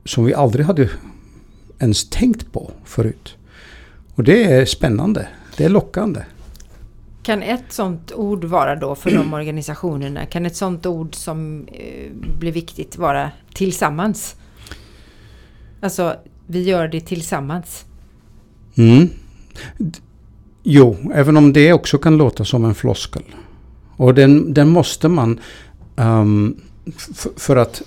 som 0.04 0.24
vi 0.24 0.34
aldrig 0.34 0.66
hade 0.66 0.90
ens 1.78 2.10
tänkt 2.10 2.52
på 2.52 2.70
förut. 2.84 3.36
Och 4.14 4.24
det 4.24 4.44
är 4.44 4.64
spännande. 4.64 5.28
Det 5.56 5.64
är 5.64 5.68
lockande. 5.68 6.20
Kan 7.22 7.42
ett 7.42 7.72
sånt 7.72 8.12
ord 8.12 8.44
vara 8.44 8.76
då 8.76 8.94
för 8.94 9.10
de 9.10 9.34
organisationerna? 9.34 10.26
Kan 10.26 10.46
ett 10.46 10.56
sånt 10.56 10.86
ord 10.86 11.14
som 11.14 11.66
eh, 11.72 12.12
blir 12.38 12.52
viktigt 12.52 12.96
vara 12.96 13.30
tillsammans? 13.54 14.36
Alltså, 15.80 16.16
vi 16.46 16.62
gör 16.62 16.88
det 16.88 17.00
tillsammans. 17.00 17.84
Mm. 18.76 19.08
Jo, 20.62 20.96
även 21.14 21.36
om 21.36 21.52
det 21.52 21.72
också 21.72 21.98
kan 21.98 22.16
låta 22.16 22.44
som 22.44 22.64
en 22.64 22.74
floskel. 22.74 23.22
Och 23.96 24.14
den, 24.14 24.54
den 24.54 24.68
måste 24.68 25.08
man 25.08 25.40
um, 25.96 26.60
för 27.36 27.56
att 27.56 27.82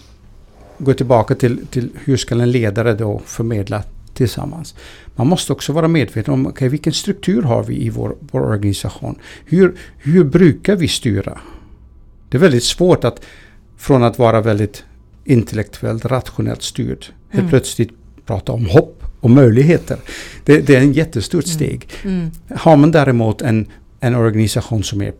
gå 0.77 0.93
tillbaka 0.93 1.35
till, 1.35 1.67
till 1.67 1.89
hur 2.03 2.17
ska 2.17 2.35
en 2.35 2.51
ledare 2.51 2.93
då 2.93 3.21
förmedla 3.25 3.83
tillsammans. 4.13 4.75
Man 5.15 5.27
måste 5.27 5.53
också 5.53 5.73
vara 5.73 5.87
medveten 5.87 6.33
om 6.33 6.47
okay, 6.47 6.69
vilken 6.69 6.93
struktur 6.93 7.41
har 7.41 7.63
vi 7.63 7.85
i 7.85 7.89
vår, 7.89 8.15
vår 8.31 8.41
organisation. 8.41 9.15
Hur, 9.45 9.75
hur 9.97 10.23
brukar 10.23 10.75
vi 10.75 10.87
styra? 10.87 11.39
Det 12.29 12.37
är 12.37 12.41
väldigt 12.41 12.63
svårt 12.63 13.03
att 13.03 13.21
från 13.77 14.03
att 14.03 14.19
vara 14.19 14.41
väldigt 14.41 14.83
intellektuellt 15.25 16.05
rationellt 16.05 16.61
styrd 16.61 17.05
helt 17.29 17.39
mm. 17.39 17.49
plötsligt 17.49 17.91
prata 18.25 18.51
om 18.51 18.65
hopp 18.65 19.03
och 19.19 19.29
möjligheter. 19.29 19.97
Det, 20.45 20.67
det 20.67 20.75
är 20.75 20.81
en 20.81 20.93
jättestort 20.93 21.45
mm. 21.45 21.55
steg. 21.55 21.89
Mm. 22.03 22.31
Har 22.55 22.77
man 22.77 22.91
däremot 22.91 23.41
en, 23.41 23.67
en 23.99 24.15
organisation 24.15 24.83
som 24.83 25.01
är, 25.01 25.13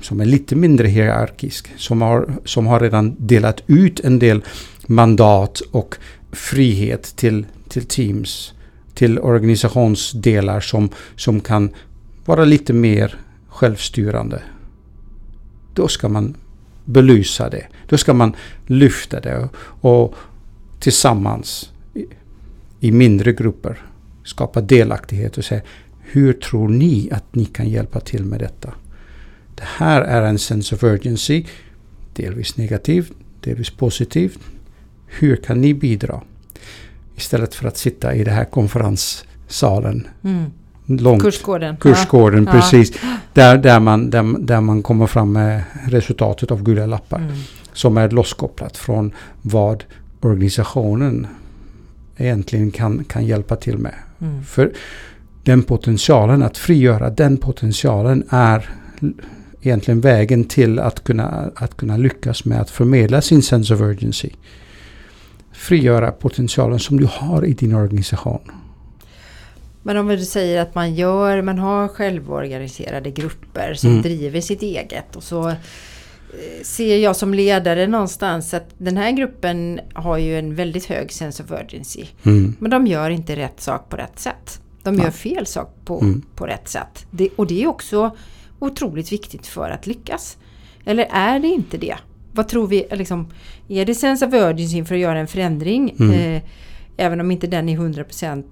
som 0.00 0.20
är 0.20 0.24
lite 0.24 0.56
mindre 0.56 0.88
hierarkisk, 0.88 1.72
som 1.76 2.02
har, 2.02 2.32
som 2.44 2.66
har 2.66 2.80
redan 2.80 3.16
delat 3.18 3.62
ut 3.66 4.00
en 4.00 4.18
del 4.18 4.42
mandat 4.86 5.60
och 5.60 5.96
frihet 6.32 7.16
till, 7.16 7.46
till 7.68 7.84
teams, 7.84 8.52
till 8.94 9.18
organisationsdelar 9.18 10.60
som, 10.60 10.88
som 11.16 11.40
kan 11.40 11.70
vara 12.24 12.44
lite 12.44 12.72
mer 12.72 13.18
självstyrande. 13.48 14.42
Då 15.74 15.88
ska 15.88 16.08
man 16.08 16.34
belysa 16.84 17.50
det. 17.50 17.66
Då 17.88 17.98
ska 17.98 18.14
man 18.14 18.36
lyfta 18.66 19.20
det 19.20 19.48
och 19.80 20.14
tillsammans 20.80 21.72
i 22.80 22.92
mindre 22.92 23.32
grupper 23.32 23.82
skapa 24.24 24.60
delaktighet 24.60 25.38
och 25.38 25.44
säga 25.44 25.62
hur 26.12 26.32
tror 26.32 26.68
ni 26.68 27.08
att 27.12 27.34
ni 27.34 27.44
kan 27.44 27.68
hjälpa 27.68 28.00
till 28.00 28.24
med 28.24 28.40
detta? 28.40 28.74
Det 29.54 29.64
här 29.66 30.02
är 30.02 30.22
en 30.22 30.38
sense 30.38 30.74
of 30.74 30.84
urgency, 30.84 31.44
delvis 32.12 32.56
negativ, 32.56 33.12
delvis 33.40 33.70
positiv. 33.70 34.36
Hur 35.06 35.36
kan 35.36 35.60
ni 35.60 35.74
bidra? 35.74 36.20
Istället 37.16 37.54
för 37.54 37.68
att 37.68 37.76
sitta 37.76 38.14
i 38.14 38.24
den 38.24 38.34
här 38.34 38.44
konferenssalen. 38.44 40.08
Mm. 40.24 40.44
Långt, 40.86 41.22
kursgården. 41.22 41.76
Kursgården, 41.76 42.44
ja. 42.44 42.52
precis. 42.52 42.92
Ja. 43.02 43.16
Där, 43.32 43.58
där, 43.58 43.80
man, 43.80 44.10
där, 44.10 44.38
där 44.38 44.60
man 44.60 44.82
kommer 44.82 45.06
fram 45.06 45.32
med 45.32 45.62
resultatet 45.88 46.50
av 46.50 46.62
gula 46.62 46.86
lappar. 46.86 47.18
Mm. 47.18 47.36
Som 47.72 47.96
är 47.96 48.10
losskopplat 48.10 48.76
från 48.76 49.14
vad 49.42 49.84
organisationen 50.20 51.26
egentligen 52.16 52.70
kan, 52.70 53.04
kan 53.04 53.26
hjälpa 53.26 53.56
till 53.56 53.78
med. 53.78 53.94
Mm. 54.20 54.44
För 54.44 54.72
den 55.42 55.62
potentialen, 55.62 56.42
att 56.42 56.58
frigöra 56.58 57.10
den 57.10 57.36
potentialen 57.36 58.24
är 58.28 58.70
egentligen 59.62 60.00
vägen 60.00 60.44
till 60.44 60.78
att 60.78 61.04
kunna, 61.04 61.50
att 61.56 61.76
kunna 61.76 61.96
lyckas 61.96 62.44
med 62.44 62.60
att 62.60 62.70
förmedla 62.70 63.20
sin 63.20 63.42
sense 63.42 63.74
of 63.74 63.80
urgency. 63.80 64.30
Frigöra 65.52 66.12
potentialen 66.12 66.78
som 66.78 66.96
du 66.96 67.08
har 67.10 67.44
i 67.44 67.52
din 67.52 67.74
organisation. 67.74 68.50
Men 69.82 69.96
om 69.96 70.08
du 70.08 70.24
säger 70.24 70.62
att 70.62 70.74
man 70.74 70.94
gör, 70.94 71.42
man 71.42 71.58
har 71.58 71.88
självorganiserade 71.88 73.10
grupper 73.10 73.74
som 73.74 73.90
mm. 73.90 74.02
driver 74.02 74.40
sitt 74.40 74.62
eget 74.62 75.16
och 75.16 75.22
så 75.22 75.52
Eh, 76.32 76.62
ser 76.62 76.96
jag 76.96 77.16
som 77.16 77.34
ledare 77.34 77.86
någonstans 77.86 78.54
att 78.54 78.74
den 78.78 78.96
här 78.96 79.10
gruppen 79.10 79.80
har 79.94 80.18
ju 80.18 80.38
en 80.38 80.54
väldigt 80.54 80.84
hög 80.84 81.12
sense 81.12 81.42
of 81.42 81.50
urgency. 81.50 82.06
Mm. 82.22 82.56
Men 82.58 82.70
de 82.70 82.86
gör 82.86 83.10
inte 83.10 83.36
rätt 83.36 83.60
sak 83.60 83.88
på 83.88 83.96
rätt 83.96 84.18
sätt. 84.18 84.60
De 84.82 84.94
gör 84.94 85.10
fel 85.10 85.46
sak 85.46 85.74
på, 85.84 86.00
mm. 86.00 86.22
på 86.34 86.46
rätt 86.46 86.68
sätt. 86.68 87.06
Det, 87.10 87.28
och 87.36 87.46
det 87.46 87.62
är 87.62 87.66
också 87.66 88.16
otroligt 88.58 89.12
viktigt 89.12 89.46
för 89.46 89.70
att 89.70 89.86
lyckas. 89.86 90.36
Eller 90.84 91.08
är 91.10 91.38
det 91.38 91.48
inte 91.48 91.78
det? 91.78 91.96
Vad 92.32 92.48
tror 92.48 92.66
vi? 92.66 92.86
Liksom, 92.90 93.26
är 93.68 93.84
det 93.84 93.94
sense 93.94 94.26
of 94.26 94.34
urgency 94.34 94.84
för 94.84 94.94
att 94.94 95.00
göra 95.00 95.18
en 95.18 95.26
förändring? 95.26 95.94
Mm. 95.98 96.12
Eh, 96.12 96.42
även 96.96 97.20
om 97.20 97.30
inte 97.30 97.46
den 97.46 97.68
är 97.68 97.76
100% 97.76 98.44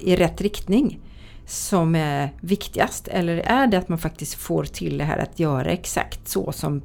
i 0.00 0.16
rätt 0.16 0.40
riktning 0.40 0.98
som 1.46 1.94
är 1.94 2.32
viktigast? 2.40 3.08
Eller 3.08 3.36
är 3.36 3.66
det 3.66 3.78
att 3.78 3.88
man 3.88 3.98
faktiskt 3.98 4.34
får 4.34 4.64
till 4.64 4.98
det 4.98 5.04
här 5.04 5.18
att 5.18 5.40
göra 5.40 5.70
exakt 5.70 6.28
så 6.28 6.52
som 6.52 6.82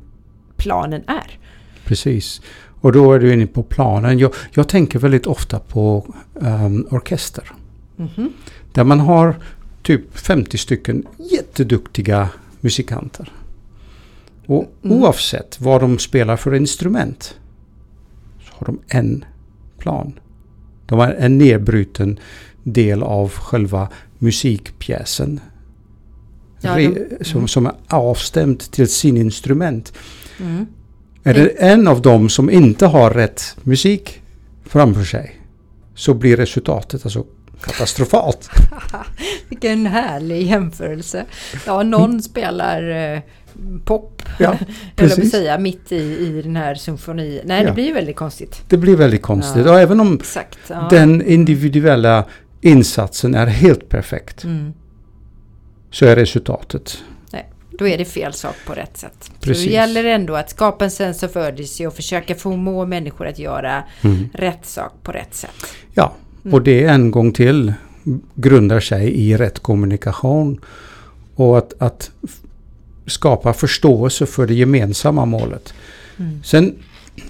planen 0.57 1.03
är. 1.07 1.39
Precis. 1.85 2.41
Och 2.81 2.91
då 2.91 3.13
är 3.13 3.19
du 3.19 3.33
inne 3.33 3.47
på 3.47 3.63
planen. 3.63 4.19
Jag, 4.19 4.33
jag 4.53 4.67
tänker 4.67 4.99
väldigt 4.99 5.27
ofta 5.27 5.59
på 5.59 6.13
um, 6.33 6.87
orkester. 6.91 7.51
Mm 7.97 8.09
-hmm. 8.15 8.29
Där 8.75 8.83
man 8.83 8.99
har 8.99 9.35
typ 9.81 10.17
50 10.17 10.57
stycken 10.57 11.07
jätteduktiga 11.31 12.29
musikanter. 12.61 13.31
Och 14.45 14.71
mm. 14.83 14.97
oavsett 14.97 15.61
vad 15.61 15.81
de 15.81 15.99
spelar 15.99 16.37
för 16.37 16.55
instrument 16.55 17.39
så 18.43 18.51
har 18.53 18.65
de 18.65 18.79
en 18.87 19.25
plan. 19.77 20.19
De 20.85 20.99
har 20.99 21.07
en 21.07 21.37
nedbruten 21.37 22.19
del 22.63 23.03
av 23.03 23.31
själva 23.31 23.89
musikpjäsen. 24.17 25.39
Ja, 26.61 26.75
de, 26.75 27.07
som, 27.21 27.37
mm. 27.37 27.47
som 27.47 27.65
är 27.65 27.73
avstämd 27.87 28.59
till 28.59 28.87
sin 28.87 29.17
instrument. 29.17 29.93
Mm. 30.39 30.65
Är 31.23 31.33
det 31.33 31.47
en 31.47 31.87
av 31.87 32.01
dem 32.01 32.29
som 32.29 32.49
inte 32.49 32.85
har 32.85 33.11
rätt 33.11 33.57
musik 33.63 34.21
framför 34.65 35.03
sig 35.03 35.41
så 35.95 36.13
blir 36.13 36.37
resultatet 36.37 37.05
alltså 37.05 37.25
katastrofalt. 37.65 38.49
Vilken 39.49 39.85
härlig 39.85 40.47
jämförelse. 40.47 41.25
Ja, 41.65 41.83
någon 41.83 42.09
mm. 42.09 42.21
spelar 42.21 43.13
eh, 43.13 43.21
pop, 43.85 44.21
ja, 44.39 44.57
eller 44.97 45.25
säga, 45.25 45.57
mitt 45.57 45.91
i, 45.91 45.95
i 45.95 46.41
den 46.41 46.55
här 46.55 46.75
symfonin. 46.75 47.41
Nej, 47.45 47.61
ja. 47.61 47.67
det 47.67 47.73
blir 47.73 47.93
väldigt 47.93 48.15
konstigt. 48.15 48.63
Det 48.69 48.77
blir 48.77 48.95
väldigt 48.95 49.21
konstigt. 49.21 49.65
Ja. 49.65 49.71
Och 49.71 49.79
även 49.79 49.99
om 49.99 50.15
Exakt, 50.15 50.59
ja. 50.67 50.87
den 50.89 51.21
individuella 51.25 52.25
insatsen 52.61 53.35
är 53.35 53.47
helt 53.47 53.89
perfekt 53.89 54.43
mm. 54.43 54.73
så 55.91 56.05
är 56.05 56.15
resultatet 56.15 56.97
då 57.77 57.87
är 57.87 57.97
det 57.97 58.05
fel 58.05 58.33
sak 58.33 58.55
på 58.65 58.73
rätt 58.73 58.97
sätt. 58.97 59.31
Precis. 59.41 59.63
Så 59.63 59.69
det 59.69 59.73
gäller 59.73 60.03
ändå 60.03 60.35
att 60.35 60.49
skapa 60.49 60.85
en 60.85 60.91
sense 60.91 61.25
of 61.25 61.35
urgency 61.35 61.85
och 61.85 61.93
försöka 61.93 62.35
förmå 62.35 62.85
människor 62.85 63.27
att 63.27 63.39
göra 63.39 63.83
mm. 64.01 64.29
rätt 64.33 64.65
sak 64.65 64.93
på 65.03 65.11
rätt 65.11 65.35
sätt. 65.35 65.75
Ja, 65.93 66.13
mm. 66.45 66.53
och 66.53 66.61
det 66.61 66.83
en 66.83 67.11
gång 67.11 67.31
till 67.31 67.73
grundar 68.35 68.79
sig 68.79 69.11
i 69.11 69.37
rätt 69.37 69.59
kommunikation. 69.59 70.59
Och 71.35 71.57
att, 71.57 71.73
att 71.77 72.11
skapa 73.07 73.53
förståelse 73.53 74.25
för 74.25 74.47
det 74.47 74.53
gemensamma 74.53 75.25
målet. 75.25 75.73
Mm. 76.17 76.43
Sen 76.43 76.75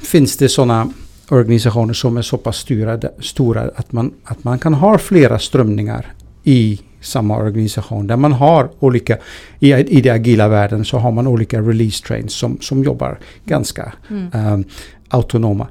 finns 0.02 0.38
det 0.38 0.50
sådana 0.50 0.90
organisationer 1.30 1.94
som 1.94 2.18
är 2.18 2.22
så 2.22 2.38
pass 2.38 2.58
styrade, 2.58 3.12
stora 3.20 3.62
att 3.76 3.92
man, 3.92 4.14
att 4.24 4.44
man 4.44 4.60
kan 4.60 4.74
ha 4.74 4.98
flera 4.98 5.40
strömningar 5.40 6.14
i 6.44 6.80
samma 7.02 7.38
organisation 7.38 8.08
där 8.08 8.18
man 8.18 8.34
har 8.34 8.70
olika, 8.80 9.18
i, 9.60 9.74
i 9.74 10.02
den 10.02 10.16
agila 10.16 10.48
världen 10.48 10.86
så 10.86 10.98
har 10.98 11.12
man 11.12 11.28
olika 11.28 11.62
release 11.62 12.04
trains 12.04 12.34
som, 12.34 12.58
som 12.62 12.84
jobbar 12.84 13.20
ganska 13.46 13.94
mm. 14.10 14.54
um, 14.54 14.64
autonoma 15.10 15.68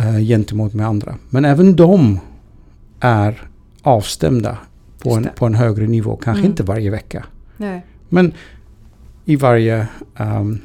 uh, 0.00 0.18
gentemot 0.18 0.74
med 0.74 0.86
andra. 0.86 1.14
Men 1.30 1.44
även 1.44 1.76
de 1.76 2.20
är 3.00 3.42
avstämda 3.82 4.58
på 4.98 5.10
en, 5.10 5.28
på 5.36 5.46
en 5.46 5.54
högre 5.54 5.86
nivå, 5.86 6.16
kanske 6.16 6.40
mm. 6.40 6.50
inte 6.50 6.62
varje 6.62 6.90
vecka. 6.90 7.26
Nej. 7.56 7.86
Men 8.08 8.32
i 9.24 9.36
varje 9.36 9.86
um, 10.18 10.60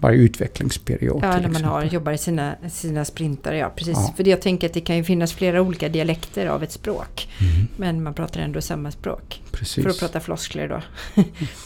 varje 0.00 0.18
utvecklingsperiod. 0.18 1.20
Ja, 1.22 1.40
när 1.40 1.48
man 1.48 1.64
har, 1.64 1.82
jobbar 1.84 2.12
i 2.12 2.18
sina, 2.18 2.54
sina 2.68 3.04
sprintar. 3.04 3.52
Ja, 3.52 3.72
precis. 3.76 3.96
Ja. 3.96 4.14
För 4.16 4.28
jag 4.28 4.40
tänker 4.40 4.66
att 4.66 4.74
det 4.74 4.80
kan 4.80 4.96
ju 4.96 5.04
finnas 5.04 5.32
flera 5.32 5.62
olika 5.62 5.88
dialekter 5.88 6.46
av 6.46 6.62
ett 6.62 6.72
språk. 6.72 7.28
Mm. 7.40 7.66
Men 7.76 8.02
man 8.02 8.14
pratar 8.14 8.40
ändå 8.40 8.60
samma 8.60 8.90
språk. 8.90 9.42
Precis. 9.52 9.84
För 9.84 9.90
att 9.90 9.98
prata 9.98 10.20
floskler 10.20 10.68
då. 10.68 10.82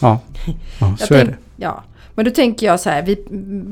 ja, 0.00 0.20
ja 0.78 0.96
så 0.98 1.06
tänk, 1.06 1.10
är 1.10 1.24
det. 1.24 1.36
Ja. 1.56 1.84
Men 2.14 2.24
då 2.24 2.30
tänker 2.30 2.66
jag 2.66 2.80
så 2.80 2.90
här, 2.90 3.02
vi, 3.02 3.24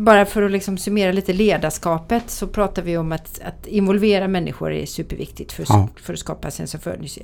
bara 0.04 0.26
för 0.26 0.42
att 0.42 0.50
liksom 0.50 0.78
summera 0.78 1.12
lite 1.12 1.32
ledarskapet 1.32 2.30
så 2.30 2.46
pratar 2.46 2.82
vi 2.82 2.96
om 2.96 3.12
att, 3.12 3.40
att 3.44 3.66
involvera 3.66 4.28
människor 4.28 4.72
är 4.72 4.86
superviktigt 4.86 5.52
för, 5.52 5.64
Ja. 5.68 5.88
för 6.02 6.12
att 6.12 6.18
skapa 6.18 6.50
sense 6.50 6.76
of 6.76 6.86
urgency. 6.86 7.22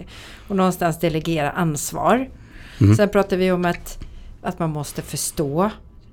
Och 0.48 0.56
någonstans 0.56 1.00
delegera 1.00 1.50
ansvar. 1.50 2.28
Mm. 2.80 2.96
Sen 2.96 3.08
pratar 3.08 3.36
vi 3.36 3.52
om 3.52 3.64
att, 3.64 3.98
att 4.42 4.58
man 4.58 4.70
måste 4.70 5.02
förstå. 5.02 5.70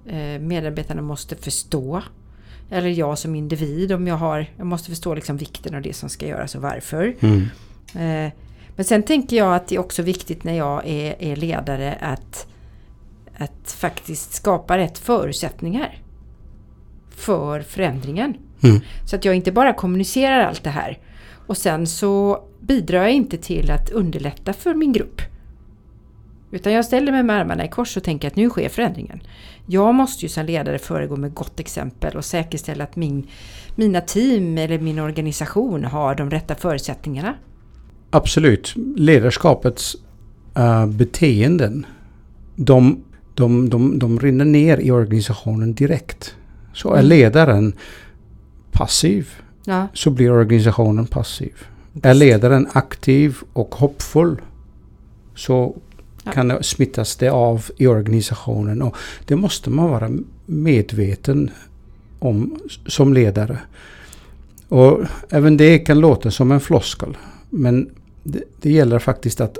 Eh, 0.07 0.39
medarbetarna 0.41 1.01
måste 1.01 1.35
förstå. 1.35 2.01
Eller 2.69 2.89
jag 2.89 3.17
som 3.17 3.35
individ 3.35 3.91
om 3.91 4.07
jag 4.07 4.15
har, 4.15 4.45
jag 4.57 4.67
måste 4.67 4.89
förstå 4.89 5.15
liksom 5.15 5.37
vikten 5.37 5.75
av 5.75 5.81
det 5.81 5.93
som 5.93 6.09
ska 6.09 6.27
göras 6.27 6.55
och 6.55 6.61
varför. 6.61 7.15
Mm. 7.19 7.41
Eh, 7.95 8.31
Men 8.75 8.85
sen 8.85 9.03
tänker 9.03 9.35
jag 9.37 9.55
att 9.55 9.67
det 9.67 9.75
är 9.75 9.79
också 9.79 10.01
viktigt 10.01 10.43
när 10.43 10.53
jag 10.57 10.87
är, 10.87 11.15
är 11.19 11.35
ledare 11.35 11.97
att, 12.01 12.47
att 13.41 13.71
faktiskt 13.71 14.33
skapa 14.33 14.77
rätt 14.77 14.97
förutsättningar 14.97 16.01
för 17.09 17.61
förändringen. 17.61 18.37
Mm. 18.63 18.81
Så 19.05 19.15
att 19.15 19.25
jag 19.25 19.35
inte 19.35 19.51
bara 19.51 19.73
kommunicerar 19.73 20.39
allt 20.39 20.63
det 20.63 20.69
här 20.69 20.99
och 21.47 21.57
sen 21.57 21.87
så 21.87 22.43
bidrar 22.59 23.01
jag 23.01 23.11
inte 23.11 23.37
till 23.37 23.71
att 23.71 23.89
underlätta 23.89 24.53
för 24.53 24.73
min 24.73 24.93
grupp. 24.93 25.21
Utan 26.51 26.73
jag 26.73 26.85
ställer 26.85 27.11
mig 27.11 27.23
med 27.23 27.35
armarna 27.35 27.65
i 27.65 27.67
kors 27.67 27.97
och 27.97 28.03
tänker 28.03 28.27
att 28.27 28.35
nu 28.35 28.49
sker 28.49 28.69
förändringen. 28.69 29.21
Jag 29.65 29.95
måste 29.95 30.25
ju 30.25 30.29
som 30.29 30.45
ledare 30.45 30.79
föregå 30.79 31.15
med 31.15 31.33
gott 31.33 31.59
exempel 31.59 32.17
och 32.17 32.25
säkerställa 32.25 32.83
att 32.83 32.95
min, 32.95 33.27
mina 33.75 34.01
team 34.01 34.57
eller 34.57 34.79
min 34.79 34.99
organisation 34.99 35.85
har 35.85 36.15
de 36.15 36.29
rätta 36.29 36.55
förutsättningarna. 36.55 37.35
Absolut. 38.09 38.73
Ledarskapets 38.95 39.95
eh, 40.55 40.85
beteenden, 40.85 41.85
de, 42.55 43.03
de, 43.41 43.69
de, 43.69 43.99
de 43.99 44.19
rinner 44.19 44.45
ner 44.45 44.77
i 44.77 44.91
organisationen 44.91 45.73
direkt. 45.73 46.35
Så 46.73 46.89
är 46.93 46.97
Mm. 46.99 47.09
ledaren 47.09 47.73
passiv 48.71 49.29
Ja, 49.65 49.87
så 49.93 50.09
blir 50.09 50.31
organisationen 50.31 51.07
passiv. 51.07 51.53
Är 52.01 52.13
ledaren 52.13 52.67
aktiv 52.73 53.37
och 53.53 53.75
hoppfull 53.75 54.41
så 55.35 55.75
Ja. 56.23 56.31
kan 56.31 56.47
det 56.47 56.63
smittas 56.63 57.15
det 57.15 57.29
av 57.29 57.65
i 57.77 57.87
organisationen. 57.87 58.81
Och 58.81 58.95
det 59.25 59.35
måste 59.35 59.69
man 59.69 59.89
vara 59.89 60.09
medveten 60.45 61.49
om 62.19 62.59
som 62.87 63.13
ledare. 63.13 63.57
Och 64.69 64.99
även 65.29 65.57
det 65.57 65.79
kan 65.79 65.99
låta 65.99 66.31
som 66.31 66.51
en 66.51 66.59
floskel. 66.59 67.17
Men 67.49 67.89
det, 68.23 68.43
det 68.61 68.71
gäller 68.71 68.99
faktiskt 68.99 69.41
att, 69.41 69.57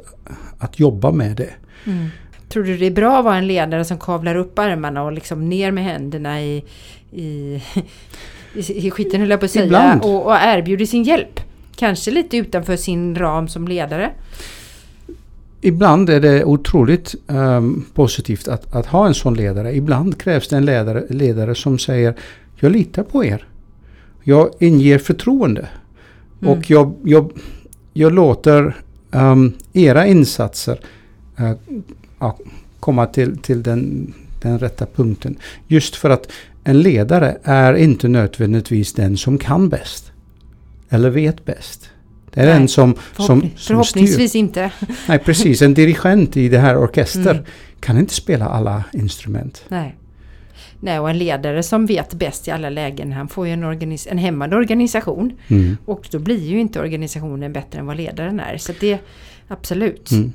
att 0.58 0.80
jobba 0.80 1.12
med 1.12 1.36
det. 1.38 1.50
Mm. 1.86 2.08
Tror 2.52 2.64
du 2.64 2.78
det 2.78 2.86
är 2.86 2.92
bra 2.92 3.18
att 3.18 3.26
vara 3.26 3.38
en 3.38 3.48
ledare 3.48 3.86
som 3.86 3.98
kavlar 3.98 4.36
upp 4.36 4.60
armarna 4.60 5.04
och 5.04 5.12
liksom 5.12 5.50
ner 5.50 5.72
med 5.72 5.84
händerna 5.84 6.42
i, 6.42 6.64
i, 7.12 7.62
i, 8.54 8.88
i 8.88 8.92
skiten 8.92 9.20
höll 9.20 9.30
jag 9.30 9.40
på 9.40 9.46
att 9.46 9.52
säga 9.52 10.00
och, 10.04 10.26
och 10.26 10.36
erbjuder 10.36 10.86
sin 10.86 11.04
hjälp? 11.04 11.40
Kanske 11.76 12.12
lite 12.12 12.38
utanför 12.38 12.76
sin 12.76 13.16
ram 13.16 13.48
som 13.48 13.68
ledare. 13.68 14.12
Ibland 15.62 16.10
är 16.10 16.20
det 16.20 16.44
otroligt 16.44 17.16
ehm, 17.28 17.86
positivt 17.94 18.48
att, 18.48 18.76
att 18.76 18.86
ha 18.86 19.08
en 19.08 19.14
sån 19.14 19.34
ledare. 19.34 19.76
Ibland 19.76 20.22
krävs 20.22 20.48
det 20.48 20.58
en 20.58 20.66
ledare, 20.66 21.04
ledare 21.10 21.56
som 21.56 21.80
säger 21.80 22.16
Jag 22.56 22.72
litar 22.72 23.04
på 23.04 23.26
er. 23.26 23.48
Jag 24.24 24.50
inger 24.60 24.98
förtroende. 24.98 25.68
Mm. 26.42 26.54
Och 26.54 26.70
jag, 26.70 26.94
jag, 27.04 27.32
jag 27.94 28.14
låter 28.14 28.76
ehm, 29.12 29.54
era 29.74 30.08
insatser 30.08 30.80
eh, 31.38 31.52
ja, 32.22 32.38
komma 32.80 33.06
till, 33.06 33.38
till 33.38 33.64
den, 33.64 34.14
den 34.42 34.60
rätta 34.60 34.86
punkten. 34.86 35.36
Just 35.68 35.96
för 35.96 36.10
att 36.10 36.32
en 36.64 36.82
ledare 36.82 37.38
är 37.44 37.74
inte 37.74 38.08
nödvändigtvis 38.08 38.94
den 38.94 39.18
som 39.18 39.38
kan 39.38 39.70
bäst. 39.70 40.12
Eller 40.90 41.10
vet 41.10 41.46
bäst. 41.46 41.90
Det 42.34 42.42
är 42.42 42.46
Nej, 42.46 42.54
den 42.60 42.68
som, 42.68 42.94
som, 42.94 43.02
Förhoppning, 43.14 43.52
som 43.52 43.60
styr. 43.60 43.68
förhoppningsvis 43.74 44.36
inte. 44.36 44.72
Nej, 45.08 45.20
precis. 45.20 45.62
En 45.62 45.74
dirigent 45.74 46.38
i 46.38 46.50
det 46.50 46.60
här 46.60 46.78
orkester 46.78 47.32
Mm. 47.32 47.44
kan 47.80 47.98
inte 47.98 48.14
spela 48.14 48.46
alla 48.46 48.84
instrument. 48.94 49.64
Nej. 49.68 49.96
Nej, 50.80 51.00
och 51.00 51.10
en 51.10 51.18
ledare 51.18 51.64
som 51.64 51.86
vet 51.86 52.14
bäst 52.14 52.48
i 52.48 52.52
alla 52.52 52.70
lägen, 52.70 53.12
han 53.14 53.28
får 53.28 53.48
ju 53.48 53.54
en, 53.54 53.64
organis- 53.64 54.08
en 54.12 54.18
hämmande 54.18 54.56
organisation. 54.56 55.34
Mm. 55.48 55.78
Och 55.86 56.08
då 56.12 56.20
blir 56.20 56.40
ju 56.50 56.60
inte 56.60 56.80
organisationen 56.80 57.54
bättre 57.54 57.80
än 57.80 57.86
vad 57.86 57.98
ledaren 57.98 58.40
är. 58.40 58.58
Så 58.58 58.74
det, 58.80 59.00
absolut. 59.48 60.12
Mm. 60.12 60.32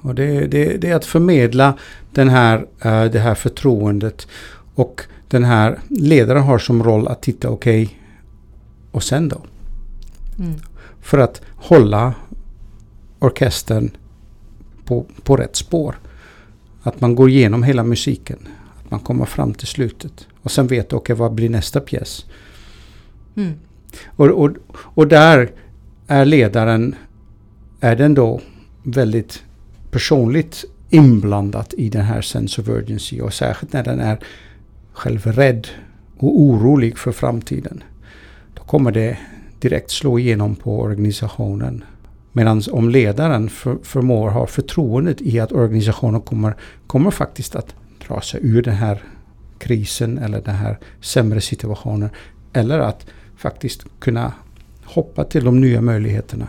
Och 0.00 0.14
det, 0.14 0.46
det, 0.46 0.76
det 0.76 0.90
är 0.90 0.94
att 0.94 1.04
förmedla 1.04 1.78
den 2.12 2.28
här, 2.28 2.66
eh, 2.80 3.04
det 3.04 3.18
här 3.18 3.34
förtroendet. 3.34 4.26
Och 4.74 5.02
den 5.28 5.44
här 5.44 5.78
ledaren 5.88 6.42
har 6.42 6.58
som 6.58 6.82
roll 6.82 7.08
att 7.08 7.22
titta, 7.22 7.50
okej, 7.50 7.98
och 8.90 9.02
sen 9.02 9.28
då? 9.28 9.40
Mm. 10.38 10.54
För 11.00 11.18
att 11.18 11.40
hålla 11.56 12.14
orkestern 13.18 13.90
på, 14.84 15.06
på 15.22 15.36
rätt 15.36 15.56
spår. 15.56 15.98
Att 16.82 17.00
man 17.00 17.14
går 17.14 17.28
igenom 17.30 17.62
hela 17.62 17.84
musiken. 17.84 18.38
Att 18.84 18.90
man 18.90 19.00
kommer 19.00 19.24
fram 19.24 19.54
till 19.54 19.66
slutet. 19.66 20.26
Och 20.42 20.50
sen 20.50 20.66
vet, 20.66 20.92
okej, 20.92 21.16
vad 21.16 21.32
blir 21.32 21.48
nästa 21.48 21.80
pjäs? 21.80 22.26
Mm. 23.36 23.52
Och, 24.06 24.26
och, 24.26 24.50
och 24.70 25.08
där 25.08 25.50
är 26.06 26.24
ledaren, 26.24 26.94
är 27.80 27.96
den 27.96 28.14
då 28.14 28.40
väldigt 28.82 29.42
personligt 29.98 30.64
inblandat 30.90 31.74
i 31.76 31.88
den 31.88 32.04
här 32.04 32.20
sense 32.22 32.60
of 32.60 32.68
urgency 32.68 33.20
och 33.20 33.34
särskilt 33.34 33.72
när 33.72 33.84
den 33.84 34.00
är 34.00 34.18
själv 34.92 35.26
rädd 35.26 35.68
och 36.18 36.40
orolig 36.40 36.98
för 36.98 37.12
framtiden. 37.12 37.82
Då 38.54 38.62
kommer 38.62 38.92
det 38.92 39.18
direkt 39.60 39.90
slå 39.90 40.18
igenom 40.18 40.54
på 40.54 40.80
organisationen. 40.80 41.84
Medan 42.32 42.62
om 42.72 42.88
ledaren 42.88 43.48
för, 43.48 43.78
förmår 43.82 44.30
ha 44.30 44.46
förtroendet 44.46 45.20
i 45.20 45.40
att 45.40 45.52
organisationen 45.52 46.20
kommer, 46.20 46.56
kommer 46.86 47.10
faktiskt 47.10 47.56
att 47.56 47.74
dra 48.08 48.20
sig 48.20 48.40
ur 48.42 48.62
den 48.62 48.74
här 48.74 49.02
krisen 49.58 50.18
eller 50.18 50.40
den 50.40 50.54
här 50.54 50.78
sämre 51.00 51.40
situationen. 51.40 52.10
Eller 52.52 52.78
att 52.78 53.06
faktiskt 53.36 53.84
kunna 54.00 54.32
hoppa 54.84 55.24
till 55.24 55.44
de 55.44 55.60
nya 55.60 55.80
möjligheterna. 55.80 56.48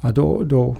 Ja, 0.00 0.12
då, 0.12 0.42
då 0.42 0.76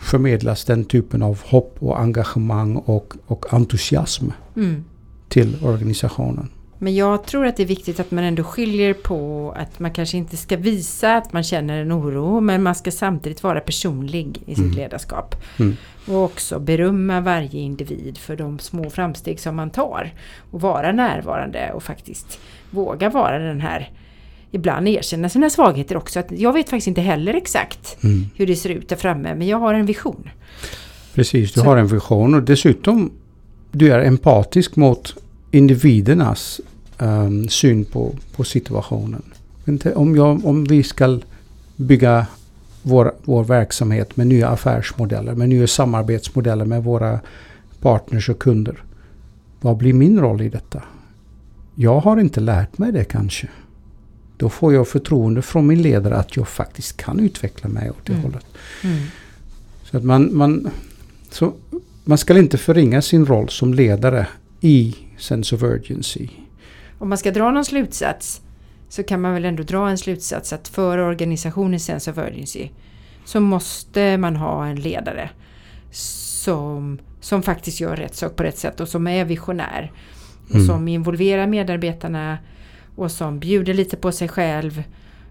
förmedlas 0.00 0.64
den 0.64 0.84
typen 0.84 1.22
av 1.22 1.42
hopp 1.46 1.76
och 1.78 2.00
engagemang 2.00 2.76
och, 2.76 3.14
och 3.26 3.54
entusiasm 3.54 4.26
Mm. 4.56 4.84
till 5.28 5.56
organisationen. 5.64 6.48
Men 6.82 6.94
jag 6.94 7.24
tror 7.26 7.46
att 7.46 7.56
det 7.56 7.62
är 7.62 7.66
viktigt 7.66 8.00
att 8.00 8.10
man 8.10 8.24
ändå 8.24 8.42
skiljer 8.44 8.94
på 8.94 9.52
att 9.56 9.78
man 9.78 9.90
kanske 9.92 10.16
inte 10.16 10.36
ska 10.36 10.56
visa 10.56 11.16
att 11.16 11.32
man 11.32 11.42
känner 11.42 11.80
en 11.82 11.92
oro 11.92 12.40
men 12.40 12.62
man 12.62 12.74
ska 12.74 12.90
samtidigt 12.90 13.42
vara 13.42 13.60
personlig 13.60 14.42
i 14.46 14.54
sitt 14.54 14.64
Mm. 14.64 14.76
ledarskap. 14.76 15.34
Mm. 15.58 15.76
Och 16.08 16.24
också 16.24 16.58
berömma 16.58 17.20
varje 17.20 17.60
individ 17.60 18.18
för 18.18 18.36
de 18.36 18.58
små 18.58 18.90
framsteg 18.90 19.40
som 19.40 19.56
man 19.56 19.70
tar. 19.70 20.14
Och 20.50 20.60
vara 20.60 20.92
närvarande 20.92 21.72
och 21.72 21.82
faktiskt 21.82 22.38
våga 22.70 23.10
vara 23.10 23.38
den 23.38 23.60
här 23.60 23.90
Ibland 24.52 24.88
erkänna 24.88 25.28
sina 25.28 25.50
svagheter 25.50 25.96
också. 25.96 26.20
Att 26.20 26.30
jag 26.30 26.52
vet 26.52 26.68
faktiskt 26.70 26.86
inte 26.88 27.00
heller 27.00 27.34
exakt 27.34 27.96
Mm. 28.04 28.26
hur 28.36 28.46
det 28.46 28.56
ser 28.56 28.68
ut 28.70 28.88
där 28.88 28.96
framme 28.96 29.34
men 29.34 29.46
jag 29.48 29.58
har 29.58 29.74
en 29.74 29.86
vision. 29.86 30.28
Precis, 31.14 31.52
du 31.52 31.60
Så- 31.60 31.66
har 31.66 31.76
en 31.76 31.86
vision 31.86 32.34
och 32.34 32.42
dessutom 32.42 33.10
du 33.72 33.92
är 33.92 34.00
empatisk 34.00 34.76
mot 34.76 35.14
individernas 35.50 36.60
ehm, 36.98 37.48
syn 37.48 37.84
på, 37.84 38.14
på 38.36 38.44
situationen. 38.44 39.22
Om, 39.94 40.16
jag, 40.16 40.46
om 40.46 40.64
vi 40.64 40.82
ska 40.82 41.18
bygga 41.76 42.26
vår, 42.82 43.12
vår 43.24 43.44
verksamhet 43.44 44.16
med 44.16 44.26
nya 44.26 44.48
affärsmodeller, 44.48 45.34
med 45.34 45.48
nya 45.48 45.66
samarbetsmodeller 45.66 46.64
med 46.64 46.84
våra 46.84 47.20
partners 47.80 48.28
och 48.28 48.38
kunder. 48.38 48.82
Vad 49.60 49.76
blir 49.76 49.92
min 49.92 50.20
roll 50.20 50.40
i 50.42 50.48
detta? 50.48 50.82
Jag 51.74 52.00
har 52.00 52.20
inte 52.20 52.40
lärt 52.40 52.78
mig 52.78 52.92
det 52.92 53.04
kanske. 53.04 53.48
Då 54.40 54.48
får 54.48 54.74
jag 54.74 54.88
förtroende 54.88 55.42
från 55.42 55.66
min 55.66 55.82
ledare 55.82 56.16
att 56.16 56.36
jag 56.36 56.48
faktiskt 56.48 56.96
kan 56.96 57.20
utveckla 57.20 57.68
mig 57.68 57.90
åt 57.90 58.06
det 58.06 58.12
Mm. 58.12 58.24
hållet. 58.24 58.46
Mm. 58.84 58.98
Så 59.84 59.96
att 59.96 60.04
man, 60.04 60.36
man, 60.36 60.70
så 61.30 61.52
man 62.04 62.18
ska 62.18 62.38
inte 62.38 62.58
förringa 62.58 63.02
sin 63.02 63.26
roll 63.26 63.48
som 63.48 63.74
ledare 63.74 64.26
i 64.60 64.96
sense 65.18 65.54
of 65.54 65.62
urgency. 65.62 66.28
Om 66.98 67.08
man 67.08 67.18
ska 67.18 67.30
dra 67.30 67.50
någon 67.50 67.64
slutsats 67.64 68.40
så 68.88 69.02
kan 69.02 69.20
man 69.20 69.34
väl 69.34 69.44
ändå 69.44 69.62
dra 69.62 69.90
en 69.90 69.98
slutsats 69.98 70.52
att 70.52 70.68
för 70.68 70.98
organisationens 70.98 71.84
sense 71.84 72.10
of 72.10 72.18
urgency 72.18 72.68
så 73.24 73.40
måste 73.40 74.16
man 74.16 74.36
ha 74.36 74.66
en 74.66 74.76
ledare 74.80 75.30
som, 75.90 76.98
som 77.20 77.42
faktiskt 77.42 77.80
gör 77.80 77.96
rätt 77.96 78.14
sak 78.16 78.36
på 78.36 78.42
rätt 78.42 78.58
sätt 78.58 78.80
och 78.80 78.88
som 78.88 79.06
är 79.06 79.24
visionär. 79.24 79.92
Och 80.48 80.54
Mm. 80.54 80.66
som 80.66 80.88
involverar 80.88 81.46
medarbetarna 81.46 82.38
och 83.00 83.10
som 83.10 83.38
bjuder 83.38 83.74
lite 83.74 83.96
på 83.96 84.12
sig 84.12 84.28
själv. 84.28 84.82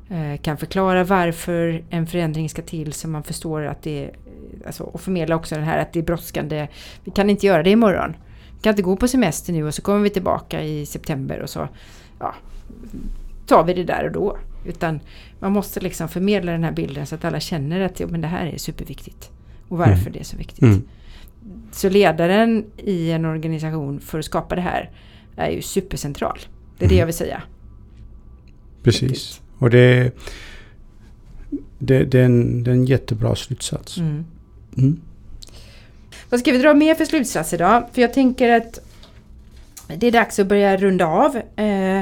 eh, 0.09 0.41
Kan 0.41 0.57
förklara 0.57 1.03
varför 1.03 1.83
en 1.89 2.07
förändring 2.07 2.49
ska 2.49 2.61
till 2.61 2.93
så 2.93 3.07
man 3.07 3.23
förstår 3.23 3.65
att 3.65 3.81
det 3.83 4.05
är, 4.05 4.11
alltså, 4.65 4.83
och 4.83 5.01
förmedla 5.01 5.35
också 5.35 5.55
den 5.55 5.63
här 5.63 5.77
att 5.77 5.93
det 5.93 5.99
är 5.99 6.03
brådskande. 6.03 6.67
Vi 7.03 7.11
kan 7.11 7.29
inte 7.29 7.45
göra 7.45 7.63
det 7.63 7.69
imorgon. 7.69 8.15
kan 8.61 8.69
inte 8.69 8.81
gå 8.81 8.95
på 8.95 9.07
semester 9.07 9.53
nu 9.53 9.63
och 9.67 9.73
så 9.73 9.81
kommer 9.81 9.99
vi 9.99 10.09
tillbaka 10.09 10.63
i 10.63 10.85
september 10.85 11.39
och 11.39 11.49
så 11.49 11.67
ja, 12.19 12.35
tar 13.47 13.63
vi 13.63 13.73
det 13.73 13.83
där 13.83 14.05
och 14.05 14.11
då. 14.11 14.37
Utan 14.65 14.99
man 15.39 15.51
måste 15.51 15.79
liksom 15.79 16.09
förmedla 16.09 16.51
den 16.51 16.63
här 16.63 16.71
bilden 16.71 17.05
så 17.05 17.15
att 17.15 17.25
alla 17.25 17.39
känner 17.39 17.79
att 17.81 17.99
ja, 17.99 18.07
men 18.07 18.21
det 18.21 18.27
här 18.27 18.45
är 18.47 18.57
superviktigt. 18.57 19.31
Och 19.67 19.77
varför 19.77 20.01
Mm. 20.01 20.13
det 20.13 20.19
är 20.19 20.23
så 20.23 20.37
viktigt. 20.37 20.61
Mm. 20.63 20.81
Så 21.71 21.89
ledaren 21.89 22.65
i 22.77 23.11
en 23.11 23.25
organisation 23.25 23.99
för 23.99 24.19
att 24.19 24.25
skapa 24.25 24.55
det 24.55 24.61
här 24.61 24.89
är 25.35 25.49
ju 25.51 25.61
supercentral. 25.61 26.39
Det 26.77 26.85
är 26.85 26.89
det 26.89 26.95
Mm. 26.95 26.99
jag 26.99 27.05
vill 27.05 27.15
säga. 27.15 27.41
Precis. 28.83 29.41
Och 29.57 29.69
det, 29.69 30.11
det, 31.79 32.03
det, 32.03 32.19
är 32.19 32.25
en, 32.25 32.63
det 32.63 32.71
är 32.71 32.75
en 32.75 32.85
jättebra 32.85 33.35
slutsats. 33.35 33.97
Mm. 33.97 34.25
Mm. 34.77 35.01
Vad 36.29 36.39
ska 36.39 36.51
vi 36.51 36.57
dra 36.57 36.73
mer 36.73 36.95
för 36.95 37.05
slutsatser 37.05 37.57
då? 37.57 37.89
För 37.93 38.01
jag 38.01 38.13
tänker 38.13 38.49
att 38.49 38.79
det 39.97 40.07
är 40.07 40.11
dags 40.11 40.39
att 40.39 40.47
börja 40.47 40.77
runda 40.77 41.05
av. 41.05 41.35
Eh, 41.55 42.01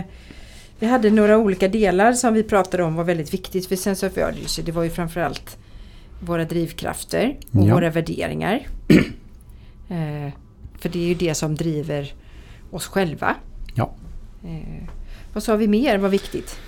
vi 0.80 0.88
hade 0.88 1.10
några 1.10 1.38
olika 1.38 1.68
delar 1.68 2.13
som 2.13 2.34
vi 2.34 2.44
pratade 2.44 2.84
om 2.84 2.96
var 2.96 3.04
väldigt 3.04 3.34
viktigt 3.34 3.68
för 3.68 3.76
Sense 3.76 4.08
of 4.08 4.18
Urgency. 4.18 4.62
Det 4.62 4.72
var 4.72 4.84
ju 4.84 4.90
framförallt 4.90 5.58
våra 6.20 6.46
drivkrafter 6.46 7.38
och 7.52 7.68
Ja. 7.68 7.74
våra 7.74 7.90
värderingar. 7.90 8.68
eh, 9.90 10.34
för 10.80 10.90
det 10.90 11.00
är 11.00 11.08
ju 11.08 11.13
det 11.13 11.36
som 11.36 11.56
driver 11.56 12.13
oss 12.72 12.88
själva. 12.88 13.36
Ja. 13.76 13.92
Eh, 14.44 14.84
vad 15.34 15.44
sa 15.44 15.56
vi 15.56 15.68
mer 15.68 15.98
var 15.98 16.10
viktigt? 16.10 16.60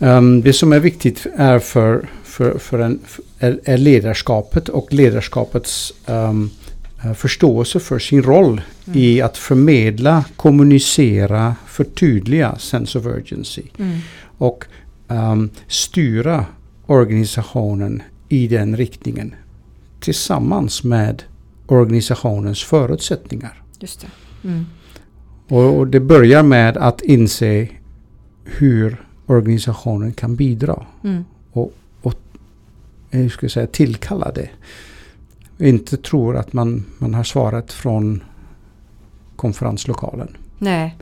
Ehm, 0.00 0.42
det 0.42 0.52
som 0.52 0.72
är 0.72 0.80
viktigt 0.80 1.26
är 1.36 1.58
för, 1.58 2.08
för, 2.24 2.58
för 2.58 2.78
en, 2.78 3.00
är, 3.38 3.60
är 3.64 3.78
ledarskapet 3.78 4.68
och 4.68 4.92
ledarskapets 4.92 5.92
eh, 6.06 6.32
förståelse 7.14 7.80
för 7.80 7.98
sin 7.98 8.22
roll 8.22 8.60
Mm. 8.88 9.00
i 9.00 9.20
att 9.20 9.36
förmedla, 9.36 10.24
kommunicera, 10.36 11.54
förtydliga 11.66 12.58
sense 12.58 12.98
of 12.98 13.06
urgency 13.06 13.62
Mm. 13.78 13.98
och 14.38 14.64
ehm, 15.08 15.50
styra 15.66 16.46
organisationen 16.86 18.02
i 18.28 18.48
den 18.48 18.76
riktningen 18.76 19.34
tillsammans 20.00 20.84
med 20.84 21.22
organisationens 21.66 22.64
förutsättningar. 22.64 23.62
Just 23.80 24.00
det. 24.00 24.48
Mm. 24.48 24.66
Och, 25.48 25.78
och 25.78 25.86
det 25.86 26.00
börjar 26.00 26.42
med 26.42 26.76
att 26.76 27.00
inse 27.02 27.68
hur 28.44 28.96
organisationen 29.28 30.12
kan 30.12 30.36
bidra. 30.36 30.86
Mm. 31.04 31.24
Jag 33.10 33.30
ska 33.30 33.48
säga 33.48 33.66
tillkalla 33.66 34.32
det. 34.32 34.50
Inte 35.58 35.96
tror 35.96 36.36
att 36.36 36.52
man, 36.52 36.84
man 36.98 37.14
har 37.14 37.24
svaret 37.24 37.72
från 37.72 38.22
konferenslokalen. 39.36 40.36
Nej. 40.58 40.96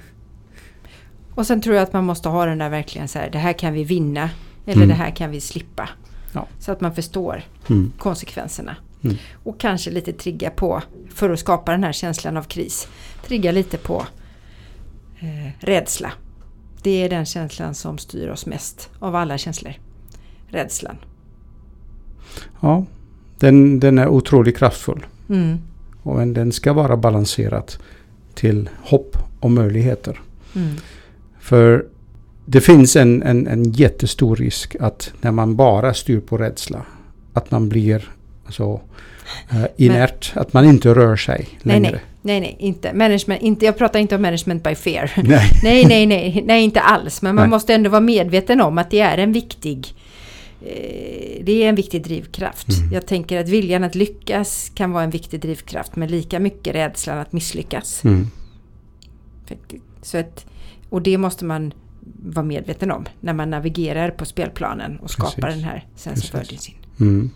Och 1.34 1.46
sen 1.46 1.60
tror 1.60 1.74
jag 1.76 1.82
att 1.82 1.92
man 1.92 2.04
måste 2.04 2.28
ha 2.28 2.46
den 2.46 2.58
där 2.58 2.68
verkligen 2.70 3.08
så 3.08 3.18
här, 3.18 3.30
det 3.30 3.38
här 3.38 3.52
kan 3.52 3.72
vi 3.72 3.84
vinna. 3.84 4.30
Eller 4.64 4.76
Mm. 4.76 4.88
det 4.88 4.94
här 4.94 5.10
kan 5.10 5.30
vi 5.30 5.40
slippa. 5.40 5.88
Ja. 6.32 6.46
Så 6.58 6.72
att 6.72 6.80
man 6.80 6.94
förstår 6.94 7.42
Mm. 7.70 7.92
konsekvenserna. 7.98 8.76
Mm. 9.04 9.16
Och 9.42 9.60
kanske 9.60 9.90
lite 9.90 10.12
trigga 10.12 10.50
på, 10.50 10.82
för 11.14 11.30
att 11.30 11.38
skapa 11.40 11.72
den 11.72 11.84
här 11.84 11.92
känslan 11.92 12.36
av 12.36 12.42
kris, 12.42 12.88
trigga 13.26 13.52
lite 13.52 13.78
på 13.78 14.06
eh, 15.18 15.52
rädsla. 15.66 16.12
Det 16.86 17.02
är 17.02 17.08
den 17.08 17.26
känslan 17.26 17.74
som 17.74 17.98
styr 17.98 18.28
oss 18.28 18.46
mest 18.46 18.90
av 18.98 19.14
alla 19.14 19.38
känslor. 19.38 19.72
Rädslan. 20.48 20.96
Ja, 22.60 22.84
den, 23.38 23.80
den 23.80 23.98
är 23.98 24.08
otroligt 24.08 24.58
kraftfull. 24.58 25.06
Mm. 25.28 25.58
Och 26.02 26.16
men 26.16 26.34
den 26.34 26.52
ska 26.52 26.72
vara 26.72 26.96
balanserad 26.96 27.72
till 28.34 28.68
hopp 28.82 29.16
och 29.40 29.50
möjligheter. 29.50 30.20
Mm. 30.54 30.74
För 31.40 31.86
det 32.44 32.60
finns 32.60 32.96
en, 32.96 33.22
en, 33.22 33.46
en 33.46 33.72
jättestor 33.72 34.36
risk 34.36 34.76
att 34.80 35.12
när 35.20 35.32
man 35.32 35.56
bara 35.56 35.94
styr 35.94 36.20
på 36.20 36.36
rädsla 36.36 36.82
att 37.32 37.50
man 37.50 37.68
blir 37.68 38.10
så 38.48 38.80
eh, 39.50 39.66
inert, 39.76 40.32
att 40.34 40.52
man 40.52 40.64
inte 40.64 40.94
rör 40.94 41.16
sig 41.16 41.48
längre. 41.62 41.80
nej, 41.80 41.92
nej, 41.92 42.02
nej, 42.26 42.56
inte. 42.58 42.92
Management, 42.92 43.42
inte. 43.42 43.64
Jag 43.64 43.78
pratar 43.78 43.98
inte 43.98 44.16
om 44.16 44.22
management 44.22 44.62
by 44.62 44.74
fear. 44.74 45.12
Nej. 45.24 45.50
nej, 45.62 45.84
nej, 45.86 46.06
nej, 46.06 46.42
nej, 46.46 46.64
inte 46.64 46.80
alls. 46.80 47.22
Men 47.22 47.34
man 47.34 47.42
Nej. 47.42 47.50
måste 47.50 47.74
ändå 47.74 47.90
vara 47.90 48.00
medveten 48.00 48.60
om 48.60 48.78
att 48.78 48.90
det 48.90 49.00
är 49.00 49.18
en 49.18 49.32
viktig 49.32 49.94
eh, 50.62 51.44
det 51.44 51.62
är 51.64 51.68
en 51.68 51.74
viktig 51.74 52.04
drivkraft. 52.04 52.68
Mm. 52.68 52.92
Jag 52.92 53.06
tänker 53.06 53.40
att 53.40 53.48
viljan 53.48 53.84
att 53.84 53.94
lyckas 53.94 54.72
kan 54.74 54.92
vara 54.92 55.04
en 55.04 55.10
viktig 55.10 55.40
drivkraft 55.40 55.96
men 55.96 56.08
lika 56.08 56.40
mycket 56.40 56.74
rädslan 56.74 57.18
att 57.18 57.32
misslyckas. 57.32 58.04
Mm. 58.04 58.26
Så 60.02 60.18
att, 60.18 60.46
och 60.90 61.02
det 61.02 61.18
måste 61.18 61.44
man 61.44 61.72
vara 62.22 62.46
medveten 62.46 62.90
om 62.90 63.04
när 63.20 63.32
man 63.32 63.50
navigerar 63.50 64.10
på 64.10 64.24
spelplanen 64.24 64.98
och 64.98 65.10
skapar 65.10 65.42
Precis. 65.42 65.62
den 66.04 66.14
här 66.32 66.40
urgency. 66.40 66.72
Mm. 67.00 67.30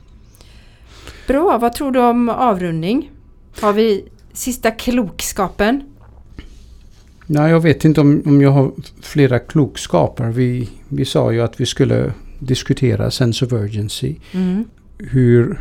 Bra, 1.26 1.58
vad 1.58 1.72
tror 1.72 1.92
du 1.92 2.00
om 2.00 2.28
avrundning? 2.28 3.10
Har 3.60 3.72
vi 3.72 4.08
sista 4.32 4.70
klokskapen? 4.70 5.82
Nej, 7.26 7.50
jag 7.50 7.60
vet 7.60 7.84
inte 7.84 8.00
om, 8.00 8.22
om 8.26 8.40
jag 8.40 8.50
har 8.50 8.72
flera 9.00 9.38
klokskaper. 9.38 10.24
Vi, 10.24 10.68
vi 10.88 11.04
sa 11.04 11.32
ju 11.32 11.40
att 11.40 11.60
vi 11.60 11.66
skulle 11.66 12.12
diskutera 12.38 13.10
sense 13.10 13.44
of 13.44 13.52
urgency. 13.52 14.16
Mm. 14.32 14.64
Hur, 14.98 15.60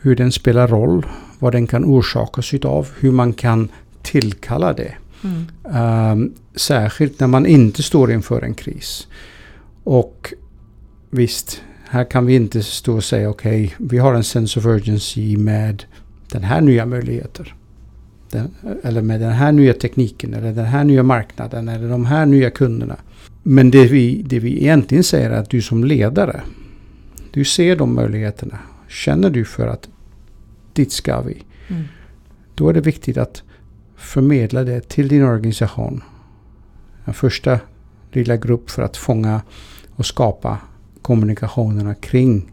hur 0.00 0.16
den 0.16 0.32
spelar 0.32 0.68
roll, 0.68 1.06
vad 1.38 1.52
den 1.52 1.66
kan 1.66 1.84
orsakas 1.84 2.54
utav, 2.54 2.88
hur 2.98 3.12
man 3.12 3.32
kan 3.32 3.68
tillkalla 4.02 4.72
det. 4.72 4.94
Mm. 5.24 5.46
Ehm, 5.74 6.32
särskilt 6.54 7.20
när 7.20 7.26
man 7.26 7.46
inte 7.46 7.82
står 7.82 8.12
inför 8.12 8.42
en 8.42 8.54
kris. 8.54 9.08
Och 9.84 10.34
visst, 11.10 11.62
här 11.88 12.04
kan 12.04 12.26
vi 12.26 12.34
inte 12.34 12.62
stå 12.62 12.96
och 12.96 13.04
säga 13.04 13.30
okej, 13.30 13.74
vi 13.78 13.98
har 13.98 14.14
en 14.14 14.24
sense 14.24 14.58
of 14.58 14.66
urgency 14.66 15.36
med 15.36 15.84
den 16.32 16.44
här 16.44 16.60
nya 16.60 16.86
möjligheten. 16.86 17.46
Den, 18.36 18.78
eller 18.82 19.02
med 19.02 19.20
den 19.20 19.32
här 19.32 19.52
nya 19.52 19.72
tekniken, 19.72 20.34
eller 20.34 20.52
den 20.52 20.64
här 20.64 20.84
nya 20.84 21.02
marknaden, 21.02 21.68
eller 21.68 21.88
de 21.88 22.06
här 22.06 22.26
nya 22.26 22.50
kunderna. 22.50 22.96
Men 23.42 23.70
det 23.70 23.86
vi, 23.86 24.22
det 24.22 24.38
vi 24.38 24.62
egentligen 24.62 25.04
säger 25.04 25.30
är 25.30 25.38
att 25.38 25.50
du 25.50 25.62
som 25.62 25.84
ledare, 25.84 26.40
du 27.30 27.44
ser 27.44 27.76
de 27.76 27.94
möjligheterna. 27.94 28.58
Känner 28.88 29.30
du 29.30 29.44
för 29.44 29.66
att 29.66 29.88
dit 30.72 30.92
ska 30.92 31.20
vi? 31.20 31.42
Mm. 31.68 31.82
Då 32.54 32.68
är 32.68 32.74
det 32.74 32.80
viktigt 32.80 33.16
att 33.16 33.42
förmedla 33.96 34.64
det 34.64 34.88
till 34.88 35.08
din 35.08 35.24
organisation. 35.24 36.02
En 37.04 37.14
första 37.14 37.60
lilla 38.12 38.36
grupp 38.36 38.70
för 38.70 38.82
att 38.82 38.96
fånga 38.96 39.40
och 39.96 40.06
skapa 40.06 40.58
kommunikationerna 41.02 41.94
kring 41.94 42.52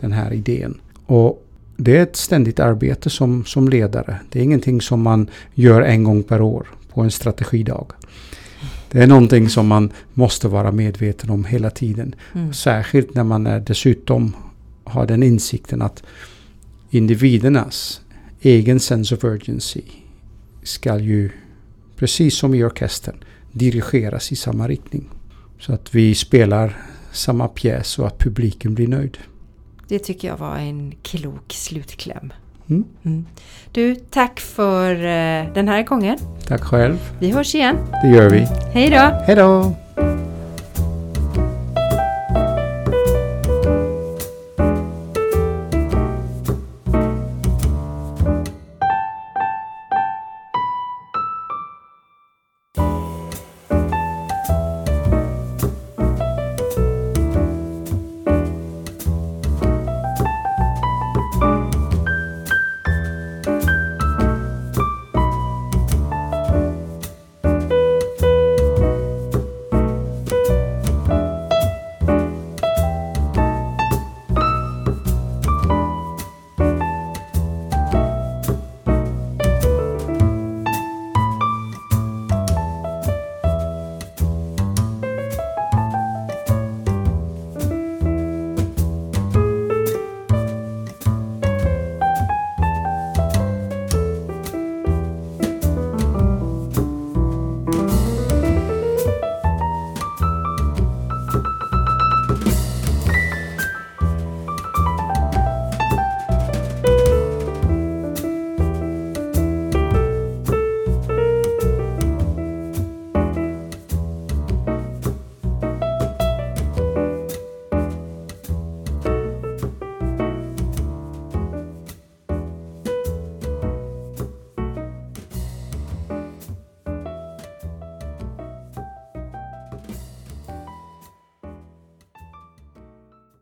den 0.00 0.12
här 0.12 0.32
idén. 0.32 0.80
Och 1.06 1.46
det 1.76 1.96
är 1.96 2.02
ett 2.02 2.16
ständigt 2.16 2.60
arbete 2.60 3.10
som, 3.10 3.44
som 3.44 3.68
ledare. 3.68 4.20
Det 4.30 4.38
är 4.38 4.42
ingenting 4.42 4.80
som 4.80 5.02
man 5.02 5.30
gör 5.54 5.82
en 5.82 6.04
gång 6.04 6.22
per 6.22 6.40
år 6.40 6.66
på 6.92 7.00
en 7.00 7.10
strategidag. 7.10 7.92
Det 8.90 9.02
är 9.02 9.06
någonting 9.06 9.48
som 9.48 9.66
man 9.66 9.92
måste 10.14 10.48
vara 10.48 10.72
medveten 10.72 11.30
om 11.30 11.44
hela 11.44 11.70
tiden. 11.70 12.14
Mm. 12.34 12.52
Särskilt 12.52 13.14
när 13.14 13.24
man 13.24 13.46
är 13.46 13.60
dessutom 13.60 14.36
har 14.84 15.06
den 15.06 15.22
insikten 15.22 15.82
att 15.82 16.02
individernas 16.90 18.00
egen 18.40 18.80
sense 18.80 19.14
of 19.14 19.24
urgency 19.24 19.82
ska 20.62 20.98
ju, 20.98 21.30
precis 21.96 22.36
som 22.38 22.54
i 22.54 22.64
orkestern, 22.64 23.16
dirigeras 23.52 24.32
i 24.32 24.36
samma 24.36 24.68
riktning. 24.68 25.08
Så 25.60 25.72
att 25.72 25.94
vi 25.94 26.14
spelar 26.14 26.76
samma 27.12 27.48
pjäs 27.48 27.98
och 27.98 28.06
att 28.06 28.18
publiken 28.18 28.74
blir 28.74 28.88
nöjd. 28.88 29.18
Det 29.88 29.98
tycker 29.98 30.28
jag 30.28 30.36
var 30.36 30.56
en 30.56 30.94
klok 31.02 31.52
slutkläm. 31.52 32.32
Mm. 32.70 32.84
Mm. 33.02 33.26
Du, 33.72 33.94
tack 33.94 34.40
för 34.40 34.94
eh, 34.94 35.52
den 35.54 35.68
här 35.68 35.82
gången. 35.82 36.18
Tack 36.48 36.60
själv. 36.60 36.98
Vi 37.18 37.30
hörs 37.30 37.54
igen. 37.54 37.76
Det 38.02 38.08
gör 38.08 38.30
vi. 38.30 38.38
Hej 38.72 38.90
då! 38.90 39.20
Hej 39.26 39.36
då! 39.36 39.74